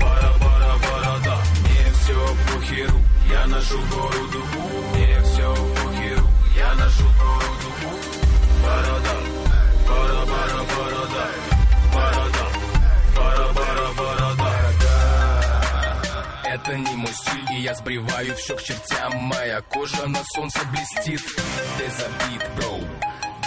[0.00, 2.98] Бара, бара, борода Мне все похеру,
[3.30, 3.78] я ношу
[6.74, 7.70] ношу бороду
[8.62, 9.16] Борода,
[9.88, 11.24] бара, бара, борода
[11.92, 12.44] Борода,
[13.16, 14.52] бара, бара, борода
[16.46, 17.14] Это не мой
[17.54, 19.12] и я сбриваю все к чертям.
[19.16, 21.22] Моя кожа на солнце блестит.
[21.78, 22.80] Без обид, броу,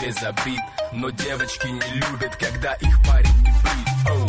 [0.02, 0.62] без обид
[0.92, 4.10] Но девочки не любят, когда их парень не брит.
[4.10, 4.28] Оу.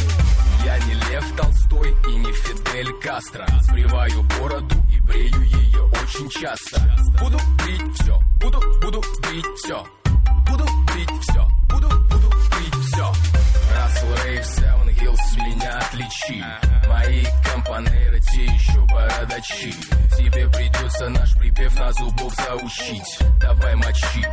[0.65, 3.47] Я не Лев Толстой и не Фидель Кастро.
[3.63, 6.81] Сбриваю бороду и брею ее очень часто.
[7.21, 9.87] Буду брить все, буду, буду брить все
[10.49, 13.13] Буду брить все, буду, буду брить все
[13.75, 16.45] Рассел Рейв, Seven Hills, меня отличи.
[16.89, 19.73] Мои компанеры, те еще бородачи.
[20.17, 23.19] Тебе придется наш припев на зубок заучить.
[23.41, 24.27] Давай мочи,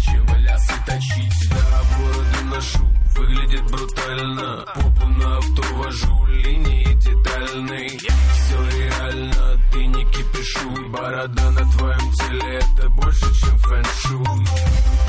[0.00, 1.50] нечего лясы точить.
[1.50, 4.64] Я бороду ношу, выглядит брутально.
[4.74, 7.88] Попу на авто вожу, линии детальные.
[7.98, 14.46] Все реально, ты не кипишуй Борода на твоем теле, это больше, чем фэн-шуй.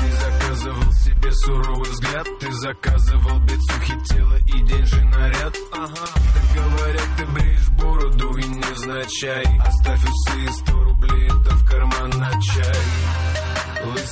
[0.00, 2.26] Ты заказывал себе суровый взгляд.
[2.40, 5.56] Ты заказывал бицухи тела и деньжий наряд.
[5.72, 11.64] Ага, так говорят, ты бреешь бороду и невзначай Оставь усы и сто рублей, это в
[11.64, 11.92] карман.
[11.92, 12.01] на чай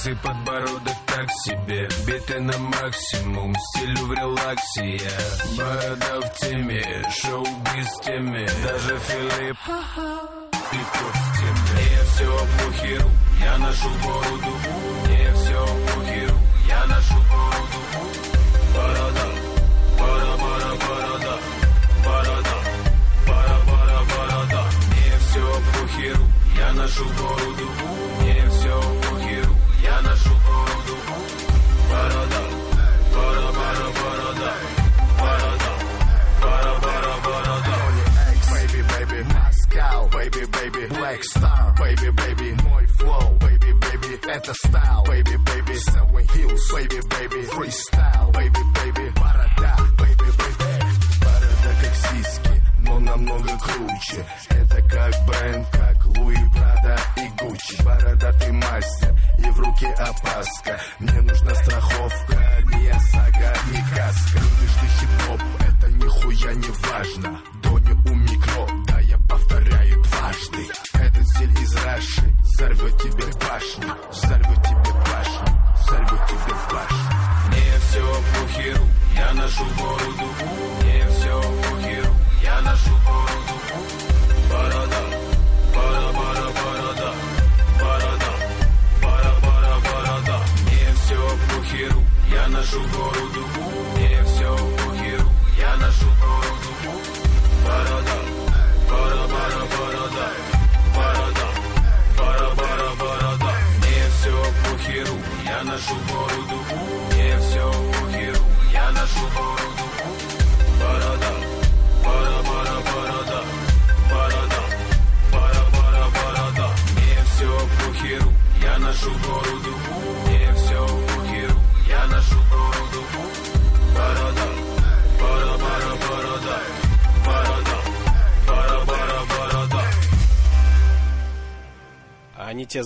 [0.00, 1.86] Лысый подбородок так себе.
[2.06, 4.96] Биты на максимум, стилю в релаксе.
[4.96, 5.10] Я
[5.58, 13.10] Борода в теме, шоу без теме Даже Филипп тот в теме Мне все похеру,
[13.44, 14.52] я ношу бороду.
[15.04, 17.80] Мне все похеру, я ношу бороду.
[18.74, 19.26] Борода,
[19.98, 21.38] борода, борода, борода
[22.06, 22.56] Борода,
[23.26, 25.44] борода, борода, борода Мне все
[25.74, 26.24] похеру,
[26.56, 27.68] я ношу бороду.
[28.22, 28.59] Мне все
[38.51, 45.03] Baby, baby, Москау, baby, baby, Black Star, baby, baby, мой flow, baby, baby, это стайл,
[45.05, 48.18] baby, baby, Seven Hills, baby, baby, freestyle,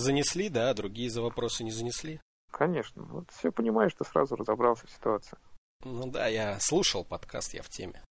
[0.05, 2.21] Занесли, да, а другие за вопросы не занесли?
[2.51, 3.03] Конечно.
[3.03, 5.37] Вот все понимаешь, ты сразу разобрался в ситуации.
[5.83, 8.05] Ну да, я слушал подкаст, я в теме.